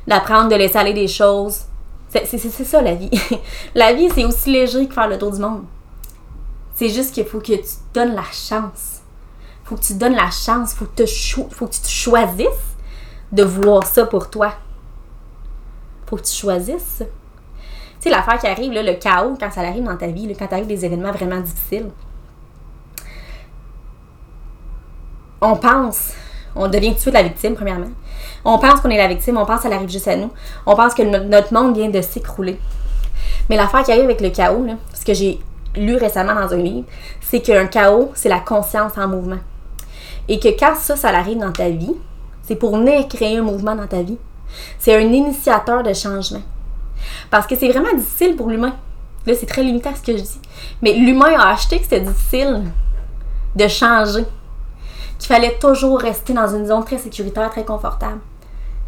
D'apprendre, 0.06 0.50
de 0.50 0.56
laisser 0.56 0.78
aller 0.78 0.93
des 0.93 1.08
choses. 1.08 1.63
C'est 2.10 2.38
ça, 2.38 2.82
la 2.82 2.93
vie. 2.93 3.10
la 3.76 3.93
vie, 3.93 4.10
c'est 4.13 4.23
aussi 4.23 4.52
léger 4.52 4.88
que 4.88 4.93
faire 4.93 5.08
le 5.08 5.17
tour 5.17 5.32
du 5.32 5.39
monde. 5.39 5.63
C'est 6.78 6.90
juste 6.90 7.16
qu'il 7.16 7.26
faut 7.26 7.40
que 7.40 7.54
tu 7.54 7.63
donnes 7.92 8.13
la 8.13 8.22
chance. 8.32 9.02
faut 9.63 9.76
que 9.76 9.82
tu 9.82 9.96
donnes 9.96 10.13
la 10.13 10.30
chance. 10.30 10.76
faut 10.76 10.86
faut 10.86 11.66
que 11.66 11.74
tu 11.74 11.82
te 11.82 11.88
choisisses 11.88 12.76
de 13.32 13.42
vouloir 13.44 13.84
ça 13.84 14.06
pour 14.06 14.30
toi. 14.30 14.54
Faut 16.06 16.18
que 16.18 16.22
tu 16.22 16.36
choisisses. 16.36 17.00
Tu 17.00 17.06
sais, 18.00 18.10
l'affaire 18.12 18.38
qui 18.38 18.46
arrive, 18.46 18.74
là, 18.74 18.84
le 18.84 18.94
chaos, 18.94 19.36
quand 19.40 19.52
ça 19.52 19.62
arrive 19.62 19.86
dans 19.86 19.98
ta 19.98 20.06
vie, 20.06 20.32
quand 20.38 20.46
t'arrives 20.46 20.68
des 20.68 20.86
événements 20.86 21.12
vraiment 21.12 21.40
difficiles, 21.40 21.90
on 25.42 25.56
pense, 25.56 26.13
on 26.56 26.68
devient 26.68 26.90
tout 26.90 26.96
de 26.96 27.00
suite 27.00 27.13
la 27.16 27.24
victime, 27.24 27.56
premièrement. 27.56 27.90
On 28.46 28.60
pense 28.60 28.82
qu'on 28.82 28.92
est 28.92 28.98
la 28.98 29.08
victime, 29.08 29.38
on 29.38 29.48
pense 29.48 29.62
qu'elle 29.62 29.74
arrive 29.74 29.90
juste 29.90 30.08
à 30.08 30.16
nous. 30.16 30.32
On 30.68 30.76
pense 30.76 30.94
que 30.94 31.02
notre 31.02 31.52
monde 31.56 31.76
vient 31.76 31.90
de 31.90 32.02
s'écrouler. 32.02 32.60
Mais 33.50 33.56
l'affaire 33.56 33.82
qui 33.82 33.92
arrive 33.92 34.04
avec 34.04 34.22
le 34.22 34.30
chaos, 34.30 34.63
là, 34.63 34.74
ce 34.94 35.04
que 35.04 35.16
j'ai 35.16 35.40
lu 35.78 35.96
récemment 35.96 36.36
dans 36.36 36.54
un 36.54 36.58
livre, 36.58 36.88
c'est 37.22 37.42
qu'un 37.42 37.68
chaos, 37.68 38.12
c'est 38.16 38.30
la 38.30 38.40
conscience 38.40 38.98
en 38.98 39.08
mouvement. 39.08 39.40
Et 40.28 40.40
que 40.40 40.50
quand 40.60 40.76
ça, 40.76 40.96
ça 40.96 41.10
arrive 41.10 41.40
dans 41.40 41.52
ta 41.52 41.70
vie, 41.70 41.96
c'est 42.44 42.56
pour 42.56 42.78
venir 42.78 43.08
créer 43.08 43.38
un 43.38 43.44
mouvement 43.44 43.76
dans 43.76 43.88
ta 43.88 44.02
vie. 44.02 44.18
C'est 44.80 44.96
un 44.96 45.12
initiateur 45.12 45.84
de 45.84 45.94
changement. 45.94 46.42
Parce 47.30 47.48
que 47.48 47.56
c'est 47.56 47.70
vraiment 47.70 47.94
difficile 47.94 48.36
pour 48.36 48.50
l'humain. 48.50 48.74
Là, 49.26 49.34
c'est 49.38 49.46
très 49.46 49.63
limité 49.63 49.90
à 49.90 49.96
ce 49.96 50.02
que 50.02 50.18
je 50.18 50.24
dis. 50.24 50.42
Mais 50.82 50.94
l'humain 50.94 51.38
a 51.38 51.52
acheté 51.52 51.78
que 51.78 51.84
c'était 51.84 52.00
difficile 52.00 52.63
de 53.56 53.68
changer. 53.68 54.26
Qu'il 55.20 55.28
fallait 55.28 55.58
toujours 55.60 56.00
rester 56.00 56.34
dans 56.34 56.48
une 56.48 56.66
zone 56.66 56.86
très 56.86 56.98
sécuritaire, 56.98 57.50
très 57.50 57.66
confortable. 57.66 58.20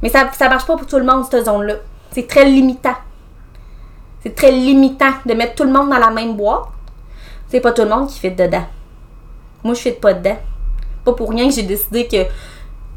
Mais 0.01 0.09
ça 0.09 0.23
ne 0.23 0.49
marche 0.49 0.65
pas 0.65 0.77
pour 0.77 0.87
tout 0.87 0.97
le 0.97 1.03
monde, 1.03 1.25
cette 1.29 1.45
zone-là. 1.45 1.75
C'est 2.11 2.27
très 2.27 2.45
limitant. 2.45 2.95
C'est 4.21 4.35
très 4.35 4.51
limitant 4.51 5.13
de 5.25 5.33
mettre 5.33 5.55
tout 5.55 5.63
le 5.63 5.71
monde 5.71 5.89
dans 5.89 5.97
la 5.97 6.09
même 6.09 6.35
boîte. 6.35 6.67
C'est 7.49 7.59
pas 7.59 7.71
tout 7.71 7.81
le 7.81 7.89
monde 7.89 8.07
qui 8.07 8.19
fait 8.19 8.31
dedans. 8.31 8.65
Moi, 9.63 9.73
je 9.73 9.81
fais 9.81 9.91
pas 9.91 10.13
dedans. 10.13 10.37
Pas 11.03 11.13
pour 11.13 11.31
rien 11.31 11.47
que 11.47 11.55
j'ai 11.55 11.63
décidé 11.63 12.07
que 12.07 12.25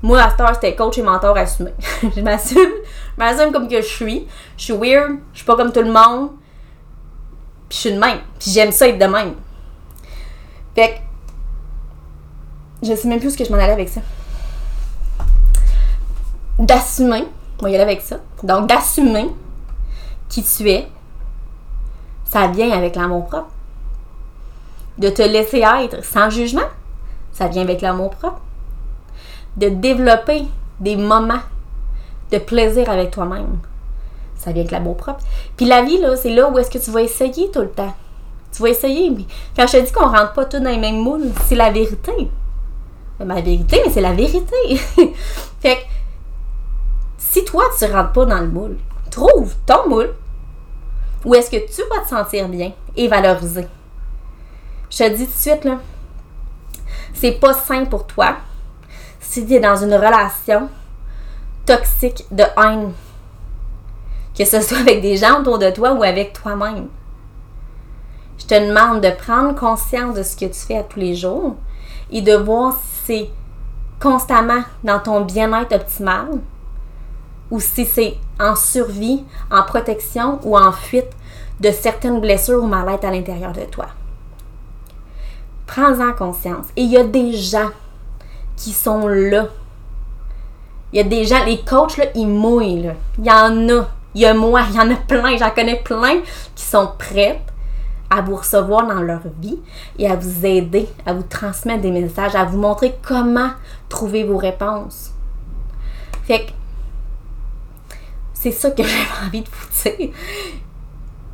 moi, 0.02 0.20
à 0.20 0.30
Star, 0.30 0.54
c'était 0.54 0.74
coach 0.74 0.98
et 0.98 1.02
mentor 1.02 1.36
assumé. 1.36 1.72
je 2.16 2.20
m'assume. 2.20 2.58
Je 2.58 3.18
m'assume 3.18 3.52
comme 3.52 3.68
que 3.68 3.80
je 3.80 3.86
suis. 3.86 4.26
Je 4.56 4.64
suis 4.64 4.72
weird. 4.72 5.18
Je 5.32 5.38
suis 5.38 5.46
pas 5.46 5.56
comme 5.56 5.72
tout 5.72 5.82
le 5.82 5.92
monde. 5.92 6.32
Puis 7.68 7.76
je 7.76 7.76
suis 7.76 7.92
de 7.92 7.98
même. 7.98 8.18
Puis 8.38 8.50
j'aime 8.50 8.72
ça 8.72 8.88
être 8.88 8.98
de 8.98 9.06
même. 9.06 9.34
Fait 10.74 10.88
que. 10.88 12.86
Je 12.86 12.96
sais 12.96 13.06
même 13.06 13.20
plus 13.20 13.30
ce 13.30 13.38
que 13.38 13.44
je 13.44 13.52
m'en 13.52 13.58
allais 13.58 13.72
avec 13.72 13.88
ça. 13.88 14.00
D'assumer. 16.58 17.24
On 17.60 17.62
va 17.62 17.70
y 17.70 17.74
aller 17.74 17.84
avec 17.84 18.00
ça. 18.00 18.16
Donc, 18.42 18.68
d'assumer 18.68 19.30
qui 20.28 20.42
tu 20.42 20.68
es. 20.68 20.88
Ça 22.24 22.48
vient 22.48 22.72
avec 22.72 22.96
l'amour 22.96 23.26
propre. 23.26 23.51
De 24.98 25.08
te 25.08 25.22
laisser 25.22 25.58
être 25.58 26.04
sans 26.04 26.30
jugement. 26.30 26.68
Ça 27.32 27.48
vient 27.48 27.62
avec 27.62 27.80
l'amour 27.80 28.10
propre 28.10 28.40
de 29.56 29.68
développer 29.68 30.44
des 30.80 30.96
moments 30.96 31.42
de 32.30 32.38
plaisir 32.38 32.88
avec 32.90 33.10
toi-même. 33.10 33.58
Ça 34.34 34.50
vient 34.50 34.62
avec 34.62 34.72
l'amour 34.72 34.96
propre. 34.96 35.20
Puis 35.56 35.66
la 35.66 35.82
vie, 35.82 35.98
là, 35.98 36.16
c'est 36.16 36.30
là 36.30 36.48
où 36.48 36.58
est-ce 36.58 36.70
que 36.70 36.78
tu 36.78 36.90
vas 36.90 37.02
essayer 37.02 37.50
tout 37.50 37.60
le 37.60 37.70
temps. 37.70 37.94
Tu 38.50 38.62
vas 38.62 38.70
essayer. 38.70 39.10
Mais 39.10 39.24
quand 39.56 39.66
je 39.66 39.78
te 39.78 39.84
dis 39.84 39.92
qu'on 39.92 40.08
rentre 40.08 40.32
pas 40.32 40.44
tous 40.46 40.58
dans 40.58 40.70
les 40.70 40.78
mêmes 40.78 40.98
moules, 41.00 41.30
c'est 41.46 41.54
la 41.54 41.70
vérité. 41.70 42.30
C'est 43.18 43.24
ma 43.24 43.40
vérité, 43.40 43.80
mais 43.84 43.92
c'est 43.92 44.00
la 44.00 44.12
vérité. 44.12 44.56
fait 45.60 45.76
que, 45.76 45.82
si 47.18 47.44
toi, 47.44 47.64
tu 47.78 47.84
rentres 47.84 48.12
pas 48.12 48.24
dans 48.24 48.40
le 48.40 48.48
moule, 48.48 48.76
trouve 49.10 49.54
ton 49.66 49.88
moule 49.88 50.14
où 51.24 51.34
est-ce 51.34 51.50
que 51.50 51.56
tu 51.56 51.82
vas 51.88 52.02
te 52.02 52.08
sentir 52.08 52.48
bien 52.48 52.72
et 52.96 53.06
valoriser. 53.06 53.66
Je 54.92 54.98
te 54.98 55.08
dis 55.08 55.26
tout 55.26 55.32
de 55.32 55.38
suite, 55.38 55.64
là, 55.64 55.78
c'est 57.14 57.32
pas 57.32 57.54
sain 57.54 57.86
pour 57.86 58.06
toi 58.06 58.36
si 59.20 59.46
tu 59.46 59.54
es 59.54 59.60
dans 59.60 59.76
une 59.76 59.94
relation 59.94 60.68
toxique 61.64 62.26
de 62.30 62.44
haine, 62.58 62.92
que 64.36 64.44
ce 64.44 64.60
soit 64.60 64.80
avec 64.80 65.00
des 65.00 65.16
gens 65.16 65.40
autour 65.40 65.58
de 65.58 65.70
toi 65.70 65.94
ou 65.94 66.02
avec 66.02 66.34
toi-même, 66.34 66.88
je 68.36 68.44
te 68.44 68.68
demande 68.68 69.00
de 69.00 69.10
prendre 69.10 69.54
conscience 69.54 70.14
de 70.14 70.22
ce 70.22 70.36
que 70.36 70.44
tu 70.44 70.58
fais 70.58 70.76
à 70.76 70.82
tous 70.82 71.00
les 71.00 71.14
jours 71.14 71.56
et 72.10 72.20
de 72.20 72.34
voir 72.34 72.74
si 72.74 73.06
c'est 73.06 73.30
constamment 73.98 74.62
dans 74.84 74.98
ton 74.98 75.22
bien-être 75.22 75.74
optimal 75.74 76.26
ou 77.50 77.60
si 77.60 77.86
c'est 77.86 78.18
en 78.38 78.56
survie, 78.56 79.24
en 79.50 79.62
protection 79.62 80.38
ou 80.42 80.58
en 80.58 80.72
fuite 80.72 81.10
de 81.60 81.70
certaines 81.70 82.20
blessures 82.20 82.62
ou 82.62 82.66
mal-être 82.66 83.06
à 83.06 83.10
l'intérieur 83.10 83.52
de 83.52 83.64
toi. 83.64 83.86
Prends-en 85.72 86.12
conscience. 86.12 86.66
Et 86.76 86.82
il 86.82 86.90
y 86.90 86.98
a 86.98 87.04
des 87.04 87.32
gens 87.32 87.70
qui 88.56 88.72
sont 88.72 89.08
là. 89.08 89.46
Il 90.92 90.98
y 90.98 91.00
a 91.00 91.04
des 91.04 91.24
gens, 91.24 91.42
les 91.46 91.62
coachs, 91.62 91.96
là, 91.96 92.04
ils 92.14 92.28
mouillent. 92.28 92.90
Il 93.18 93.24
y 93.24 93.30
en 93.30 93.68
a. 93.70 93.88
Il 94.14 94.20
y 94.20 94.26
a 94.26 94.34
moi, 94.34 94.64
il 94.68 94.76
y 94.76 94.78
en 94.78 94.90
a 94.90 94.96
plein. 94.96 95.34
J'en 95.38 95.48
connais 95.48 95.80
plein 95.82 96.20
qui 96.54 96.64
sont 96.66 96.90
prêtes 96.98 97.40
à 98.10 98.20
vous 98.20 98.36
recevoir 98.36 98.86
dans 98.86 99.00
leur 99.00 99.22
vie 99.40 99.60
et 99.98 100.10
à 100.10 100.14
vous 100.14 100.44
aider, 100.44 100.86
à 101.06 101.14
vous 101.14 101.22
transmettre 101.22 101.80
des 101.80 101.90
messages, 101.90 102.34
à 102.34 102.44
vous 102.44 102.58
montrer 102.58 102.94
comment 103.00 103.52
trouver 103.88 104.24
vos 104.24 104.36
réponses. 104.36 105.12
Fait 106.24 106.40
que 106.44 106.50
c'est 108.34 108.52
ça 108.52 108.70
que 108.72 108.82
j'avais 108.82 109.26
envie 109.26 109.40
de 109.40 109.48
vous 109.48 109.90
dire. 109.90 110.10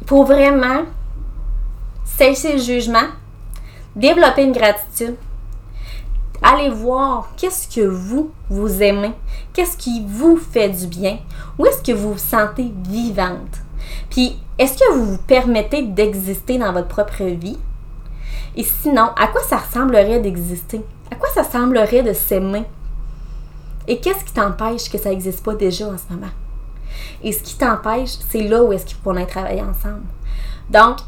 pour 0.06 0.26
vraiment 0.26 0.82
cesser 2.04 2.52
le 2.52 2.58
jugement, 2.60 3.08
développer 3.98 4.44
une 4.44 4.52
gratitude, 4.52 5.16
allez 6.42 6.70
voir 6.70 7.30
qu'est-ce 7.36 7.68
que 7.68 7.86
vous, 7.86 8.30
vous 8.48 8.82
aimez, 8.82 9.12
qu'est-ce 9.52 9.76
qui 9.76 10.04
vous 10.06 10.36
fait 10.36 10.68
du 10.68 10.86
bien, 10.86 11.18
où 11.58 11.66
est-ce 11.66 11.82
que 11.82 11.92
vous 11.92 12.12
vous 12.12 12.18
sentez 12.18 12.72
vivante? 12.88 13.58
Puis, 14.08 14.38
est-ce 14.58 14.78
que 14.78 14.92
vous 14.92 15.04
vous 15.04 15.18
permettez 15.18 15.82
d'exister 15.82 16.58
dans 16.58 16.72
votre 16.72 16.88
propre 16.88 17.24
vie? 17.24 17.58
Et 18.56 18.64
sinon, 18.64 19.10
à 19.16 19.28
quoi 19.28 19.42
ça 19.42 19.58
ressemblerait 19.58 20.20
d'exister? 20.20 20.84
À 21.10 21.16
quoi 21.16 21.28
ça 21.34 21.44
semblerait 21.44 22.02
de 22.02 22.12
s'aimer? 22.12 22.64
Et 23.86 24.00
qu'est-ce 24.00 24.24
qui 24.24 24.32
t'empêche 24.32 24.90
que 24.90 24.98
ça 24.98 25.10
n'existe 25.10 25.44
pas 25.44 25.54
déjà 25.54 25.86
en 25.86 25.96
ce 25.96 26.12
moment? 26.12 26.30
Et 27.22 27.32
ce 27.32 27.42
qui 27.42 27.56
t'empêche, 27.56 28.10
c'est 28.30 28.42
là 28.42 28.62
où 28.62 28.72
est-ce 28.72 28.86
qu'il 28.86 28.96
faut 28.96 29.12
travailler 29.24 29.62
ensemble. 29.62 30.02
Donc, 30.70 30.98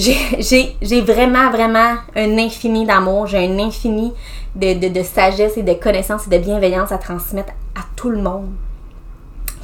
j'ai 0.00 1.00
vraiment, 1.02 1.50
vraiment 1.50 1.96
un 2.16 2.38
infini 2.38 2.86
d'amour, 2.86 3.26
j'ai 3.26 3.38
un 3.38 3.58
infini 3.58 4.12
de, 4.54 5.02
sagesse 5.02 5.56
et 5.56 5.62
de 5.62 5.74
connaissances 5.74 6.26
et 6.26 6.38
de 6.38 6.42
bienveillance 6.42 6.90
à 6.92 6.98
transmettre 6.98 7.52
à 7.74 7.82
tout 7.96 8.10
le 8.10 8.22
monde 8.22 8.50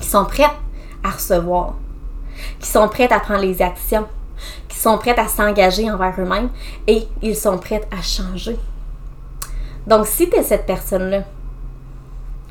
qui 0.01 0.07
sont 0.07 0.27
prêts 0.27 0.51
à 1.03 1.11
recevoir, 1.11 1.75
qui 2.61 2.69
sont 2.69 2.89
prêts 2.89 3.11
à 3.11 3.19
prendre 3.19 3.41
les 3.41 3.63
actions, 3.63 4.07
qui 4.69 4.79
sont 4.79 4.99
prêts 4.99 5.19
à 5.19 5.27
s'engager 5.27 5.91
envers 5.91 6.15
eux-mêmes 6.19 6.51
et 6.87 7.07
ils 7.23 7.37
sont 7.37 7.57
prêts 7.57 7.83
à 7.97 8.03
changer. 8.03 8.59
Donc, 9.87 10.07
si 10.07 10.29
tu 10.29 10.37
es 10.37 10.43
cette 10.43 10.67
personne-là, 10.67 11.23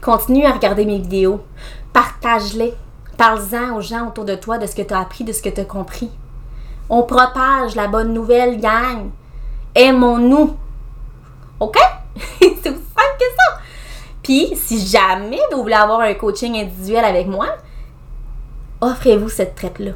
continue 0.01 0.45
à 0.45 0.53
regarder 0.53 0.85
mes 0.85 0.99
vidéos, 0.99 1.43
partage-les, 1.93 2.73
parle-en 3.17 3.75
aux 3.75 3.81
gens 3.81 4.07
autour 4.07 4.25
de 4.25 4.35
toi 4.35 4.57
de 4.57 4.65
ce 4.65 4.75
que 4.75 4.81
tu 4.81 4.93
as 4.93 4.99
appris, 4.99 5.23
de 5.23 5.33
ce 5.33 5.41
que 5.41 5.49
tu 5.49 5.61
as 5.61 5.65
compris. 5.65 6.09
On 6.89 7.03
propage 7.03 7.75
la 7.75 7.87
bonne 7.87 8.13
nouvelle, 8.13 8.59
gang. 8.59 9.09
Aimons-nous. 9.73 10.55
OK? 11.59 11.77
C'est 12.39 12.49
aussi 12.49 12.63
simple 12.63 13.17
que 13.19 13.25
ça. 13.37 13.59
Puis, 14.21 14.55
si 14.55 14.85
jamais 14.85 15.39
vous 15.51 15.63
voulez 15.63 15.73
avoir 15.75 16.01
un 16.01 16.13
coaching 16.13 16.55
individuel 16.55 17.05
avec 17.05 17.27
moi, 17.27 17.47
offrez-vous 18.81 19.29
cette 19.29 19.55
traite-là. 19.55 19.91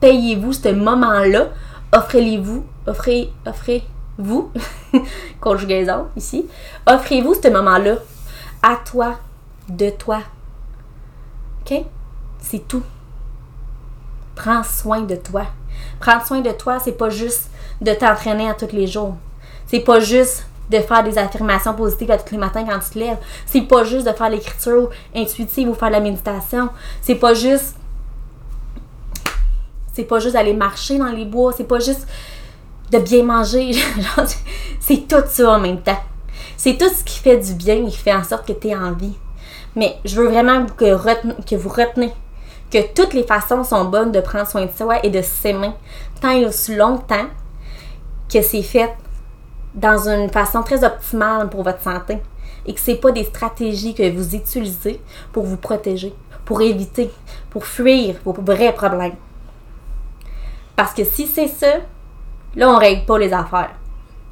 Payez-vous 0.00 0.52
ce 0.52 0.68
moment-là. 0.70 1.48
Offrez-les-vous. 1.92 2.64
Offrez, 2.86 3.30
offrez-vous. 3.46 4.50
Conjugaison 5.40 6.08
ici. 6.16 6.48
Offrez-vous 6.86 7.34
ce 7.34 7.48
moment-là 7.48 7.96
à 8.62 8.76
toi, 8.76 9.18
de 9.68 9.90
toi. 9.90 10.20
OK? 11.60 11.84
C'est 12.38 12.66
tout. 12.66 12.82
Prends 14.34 14.64
soin 14.64 15.02
de 15.02 15.16
toi. 15.16 15.46
Prendre 16.00 16.24
soin 16.26 16.40
de 16.40 16.50
toi, 16.50 16.78
c'est 16.78 16.92
pas 16.92 17.10
juste 17.10 17.50
de 17.80 17.92
t'entraîner 17.92 18.48
à 18.48 18.54
tous 18.54 18.74
les 18.74 18.86
jours. 18.86 19.16
C'est 19.66 19.80
pas 19.80 20.00
juste 20.00 20.46
de 20.70 20.78
faire 20.78 21.04
des 21.04 21.18
affirmations 21.18 21.74
positives 21.74 22.10
à 22.10 22.18
tous 22.18 22.32
les 22.32 22.38
matins 22.38 22.64
quand 22.68 22.78
tu 22.78 22.90
te 22.90 22.98
lèves. 22.98 23.18
C'est 23.46 23.62
pas 23.62 23.84
juste 23.84 24.06
de 24.06 24.12
faire 24.12 24.30
l'écriture 24.30 24.90
intuitive 25.14 25.68
ou 25.68 25.74
faire 25.74 25.90
la 25.90 26.00
méditation. 26.00 26.70
C'est 27.00 27.16
pas 27.16 27.34
juste. 27.34 27.76
C'est 29.92 30.04
pas 30.04 30.18
juste 30.18 30.32
d'aller 30.34 30.54
marcher 30.54 30.98
dans 30.98 31.12
les 31.12 31.24
bois. 31.26 31.52
C'est 31.56 31.64
pas 31.68 31.78
juste 31.78 32.06
de 32.90 32.98
bien 32.98 33.22
manger. 33.22 33.72
c'est 34.80 35.08
tout 35.08 35.22
ça 35.26 35.50
en 35.52 35.60
même 35.60 35.80
temps. 35.80 36.00
C'est 36.56 36.78
tout 36.78 36.88
ce 36.88 37.04
qui 37.04 37.18
fait 37.18 37.38
du 37.38 37.54
bien 37.54 37.86
et 37.86 37.90
qui 37.90 37.96
fait 37.96 38.14
en 38.14 38.24
sorte 38.24 38.46
que 38.46 38.52
tu 38.52 38.68
es 38.68 38.74
en 38.74 38.92
vie. 38.92 39.16
Mais 39.74 39.96
je 40.04 40.16
veux 40.16 40.28
vraiment 40.28 40.66
que, 40.66 41.44
que 41.44 41.56
vous 41.56 41.68
retenez 41.68 42.12
que 42.72 42.92
toutes 42.94 43.12
les 43.12 43.24
façons 43.24 43.64
sont 43.64 43.84
bonnes 43.84 44.12
de 44.12 44.20
prendre 44.20 44.46
soin 44.46 44.64
de 44.64 44.70
soi 44.72 45.04
et 45.04 45.10
de 45.10 45.20
s'aimer 45.20 45.72
tant 46.20 46.30
et 46.30 46.46
aussi 46.46 46.74
longtemps 46.74 47.26
que 48.32 48.40
c'est 48.40 48.62
fait 48.62 48.94
dans 49.74 50.08
une 50.08 50.30
façon 50.30 50.62
très 50.62 50.82
optimale 50.82 51.50
pour 51.50 51.62
votre 51.62 51.82
santé 51.82 52.18
et 52.64 52.72
que 52.72 52.80
c'est 52.80 52.96
pas 52.96 53.12
des 53.12 53.24
stratégies 53.24 53.94
que 53.94 54.10
vous 54.10 54.34
utilisez 54.34 55.00
pour 55.32 55.44
vous 55.44 55.56
protéger, 55.56 56.14
pour 56.44 56.62
éviter, 56.62 57.10
pour 57.50 57.66
fuir 57.66 58.16
vos 58.24 58.32
vrais 58.32 58.72
problèmes. 58.72 59.16
Parce 60.74 60.94
que 60.94 61.04
si 61.04 61.26
c'est 61.26 61.48
ça, 61.48 61.78
là 62.56 62.70
on 62.70 62.78
règle 62.78 63.04
pas 63.04 63.18
les 63.18 63.32
affaires. 63.32 63.74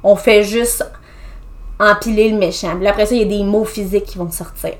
On 0.03 0.15
fait 0.15 0.43
juste 0.43 0.83
empiler 1.79 2.29
le 2.29 2.37
méchant. 2.37 2.75
Puis 2.77 2.87
après 2.87 3.05
ça, 3.05 3.13
il 3.13 3.21
y 3.21 3.23
a 3.23 3.37
des 3.37 3.43
mots 3.43 3.65
physiques 3.65 4.05
qui 4.05 4.17
vont 4.17 4.31
sortir. 4.31 4.73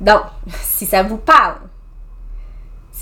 Donc, 0.00 0.22
si 0.62 0.86
ça 0.86 1.02
vous 1.02 1.16
parle, 1.16 1.56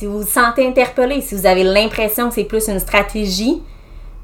si 0.03 0.07
vous 0.07 0.23
vous 0.23 0.27
sentez 0.27 0.67
interpellé, 0.67 1.21
si 1.21 1.37
vous 1.37 1.47
avez 1.47 1.63
l'impression 1.63 2.29
que 2.29 2.35
c'est 2.35 2.43
plus 2.43 2.67
une 2.67 2.81
stratégie 2.81 3.63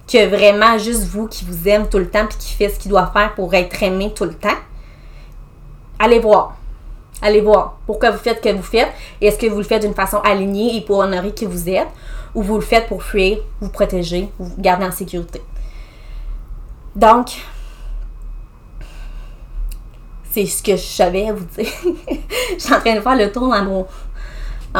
que 0.08 0.26
vraiment 0.26 0.76
juste 0.76 1.04
vous 1.04 1.28
qui 1.28 1.44
vous 1.44 1.68
aime 1.68 1.88
tout 1.88 1.98
le 1.98 2.10
temps 2.10 2.26
puis 2.26 2.36
qui 2.36 2.52
fait 2.54 2.68
ce 2.68 2.80
qu'il 2.80 2.90
doit 2.90 3.06
faire 3.12 3.32
pour 3.36 3.54
être 3.54 3.80
aimé 3.80 4.12
tout 4.12 4.24
le 4.24 4.34
temps, 4.34 4.58
allez 6.00 6.18
voir. 6.18 6.56
Allez 7.22 7.40
voir 7.40 7.78
pourquoi 7.86 8.10
vous 8.10 8.18
faites 8.18 8.38
ce 8.38 8.50
que 8.50 8.56
vous 8.56 8.62
faites? 8.64 8.88
Est-ce 9.20 9.38
que 9.38 9.46
vous 9.46 9.58
le 9.58 9.62
faites 9.62 9.82
d'une 9.82 9.94
façon 9.94 10.16
alignée 10.18 10.76
et 10.76 10.80
pour 10.80 10.98
honorer 10.98 11.30
qui 11.30 11.46
vous 11.46 11.68
êtes? 11.68 11.86
Ou 12.34 12.42
vous 12.42 12.56
le 12.56 12.60
faites 12.60 12.88
pour 12.88 13.04
fuir, 13.04 13.38
vous 13.60 13.68
protéger, 13.68 14.28
vous 14.40 14.52
garder 14.58 14.84
en 14.84 14.90
sécurité? 14.90 15.40
Donc, 16.96 17.36
c'est 20.32 20.46
ce 20.46 20.60
que 20.60 20.72
je 20.72 20.82
savais 20.82 21.28
à 21.28 21.32
vous 21.32 21.44
dire. 21.56 21.70
je 22.54 22.58
suis 22.58 22.74
en 22.74 22.80
train 22.80 22.96
de 22.96 23.00
faire 23.00 23.16
le 23.16 23.30
tour 23.30 23.48
dans 23.48 23.64
mon, 23.64 23.86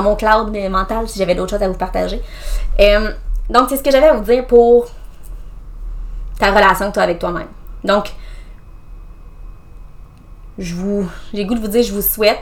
mon 0.03 0.17
cloud 0.17 0.57
mental 0.71 1.09
si 1.09 1.19
j'avais 1.19 1.35
d'autres 1.35 1.51
choses 1.51 1.63
à 1.63 1.69
vous 1.69 1.75
partager. 1.75 2.23
Euh, 2.81 3.13
donc, 3.51 3.69
c'est 3.69 3.77
ce 3.77 3.83
que 3.83 3.91
j'avais 3.91 4.09
à 4.09 4.15
vous 4.15 4.25
dire 4.25 4.47
pour 4.47 4.89
ta 6.39 6.51
relation 6.51 6.89
que 6.89 6.95
tu 6.95 7.01
as 7.01 7.03
avec 7.03 7.19
toi-même. 7.19 7.49
Donc, 7.85 8.13
je 10.59 10.75
vous, 10.75 11.09
j'ai 11.33 11.45
goût 11.45 11.55
de 11.55 11.61
vous 11.61 11.69
dire, 11.69 11.83
je 11.83 11.93
vous 11.93 12.03
souhaite, 12.03 12.41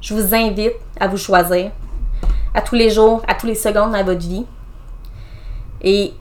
je 0.00 0.14
vous 0.14 0.34
invite 0.34 0.74
à 1.00 1.08
vous 1.08 1.16
choisir 1.16 1.70
à 2.52 2.60
tous 2.60 2.74
les 2.74 2.90
jours, 2.90 3.22
à 3.26 3.34
tous 3.34 3.46
les 3.46 3.54
secondes 3.54 3.92
dans 3.92 4.04
votre 4.04 4.20
vie. 4.20 4.46
Et 5.82 6.14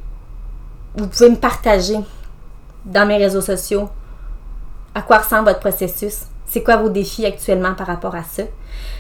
vous 0.96 1.08
pouvez 1.08 1.30
me 1.30 1.36
partager 1.36 1.98
dans 2.86 3.08
mes 3.08 3.18
réseaux 3.18 3.42
sociaux 3.42 3.90
à 4.96 5.02
quoi 5.02 5.20
ressemble 5.20 5.46
votre 5.46 5.60
processus, 5.60 6.24
c'est 6.46 6.64
quoi 6.64 6.78
vos 6.78 6.90
défis 6.90 7.26
actuellement 7.26 7.74
par 7.74 7.88
rapport 7.88 8.16
à 8.16 8.24
ça? 8.24 8.44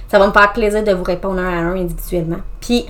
Ça 0.07 0.19
va 0.19 0.27
me 0.27 0.31
faire 0.31 0.53
plaisir 0.53 0.83
de 0.83 0.91
vous 0.91 1.03
répondre 1.03 1.39
un 1.39 1.47
à 1.47 1.61
un 1.61 1.75
individuellement. 1.75 2.41
Puis, 2.59 2.85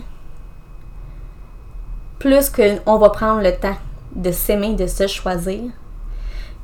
plus 2.20 2.50
qu'on 2.50 2.98
va 2.98 3.10
prendre 3.10 3.42
le 3.42 3.56
temps 3.56 3.78
de 4.16 4.32
s'aimer, 4.32 4.76
de 4.76 4.88
se 4.88 5.08
choisir, 5.08 5.62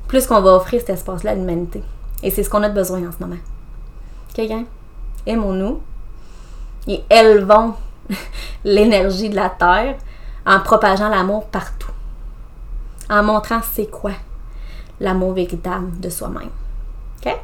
plus 0.08 0.26
qu'on 0.26 0.40
va 0.40 0.54
offrir 0.54 0.80
cet 0.80 0.90
espace-là 0.90 1.32
à 1.32 1.34
l'humanité. 1.34 1.82
Et 2.22 2.30
c'est 2.30 2.42
ce 2.42 2.50
qu'on 2.50 2.62
a 2.62 2.68
besoin 2.68 3.06
en 3.08 3.12
ce 3.12 3.18
moment. 3.20 3.40
OK, 4.30 4.46
gang? 4.46 4.64
Aimons-nous 5.26 5.80
et 6.86 7.04
élevons 7.10 7.74
l'énergie 8.64 9.28
de 9.28 9.36
la 9.36 9.50
Terre 9.50 9.96
en 10.46 10.60
propageant 10.60 11.08
l'amour 11.08 11.46
partout. 11.46 11.90
En 13.08 13.22
montrant 13.22 13.60
c'est 13.72 13.90
quoi 13.90 14.12
l'amour 15.00 15.32
véritable 15.32 15.98
de 16.00 16.08
soi-même. 16.08 16.50
OK? 17.24 17.36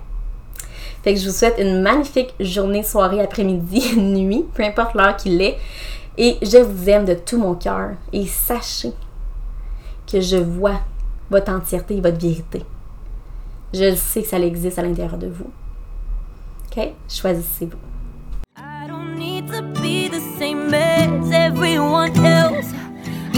Fait 1.07 1.15
que 1.15 1.21
je 1.21 1.29
vous 1.29 1.37
souhaite 1.37 1.55
une 1.61 1.83
magnifique 1.83 2.35
journée, 2.41 2.83
soirée, 2.83 3.21
après-midi, 3.21 3.97
nuit, 3.97 4.45
peu 4.53 4.65
importe 4.65 4.95
l'heure 4.95 5.17
qu'il 5.17 5.41
est. 5.41 5.57
Et 6.19 6.37
je 6.43 6.59
vous 6.59 6.91
aime 6.91 7.05
de 7.05 7.15
tout 7.15 7.39
mon 7.39 7.55
cœur. 7.55 7.91
Et 8.13 8.27
sachez 8.27 8.91
que 10.11 10.21
je 10.21 10.37
vois 10.37 10.81
votre 11.31 11.53
entièreté 11.53 11.99
et 11.99 12.01
votre 12.01 12.19
vérité. 12.19 12.65
Je 13.73 13.95
sais 13.95 14.23
que 14.23 14.27
ça 14.27 14.41
existe 14.41 14.81
à 14.81 14.83
l'intérieur 14.83 15.17
de 15.17 15.29
vous. 15.29 15.49
OK? 16.77 16.89
Choisissez-vous. 17.09 17.79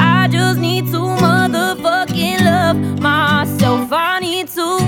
I 0.01 0.29
just 0.31 0.59
need 0.59 0.87
to 0.91 1.01
motherfucking 1.01 2.45
love 2.45 2.77
myself. 3.03 3.93
I 3.93 4.21
need 4.21 4.49
to. 4.55 4.79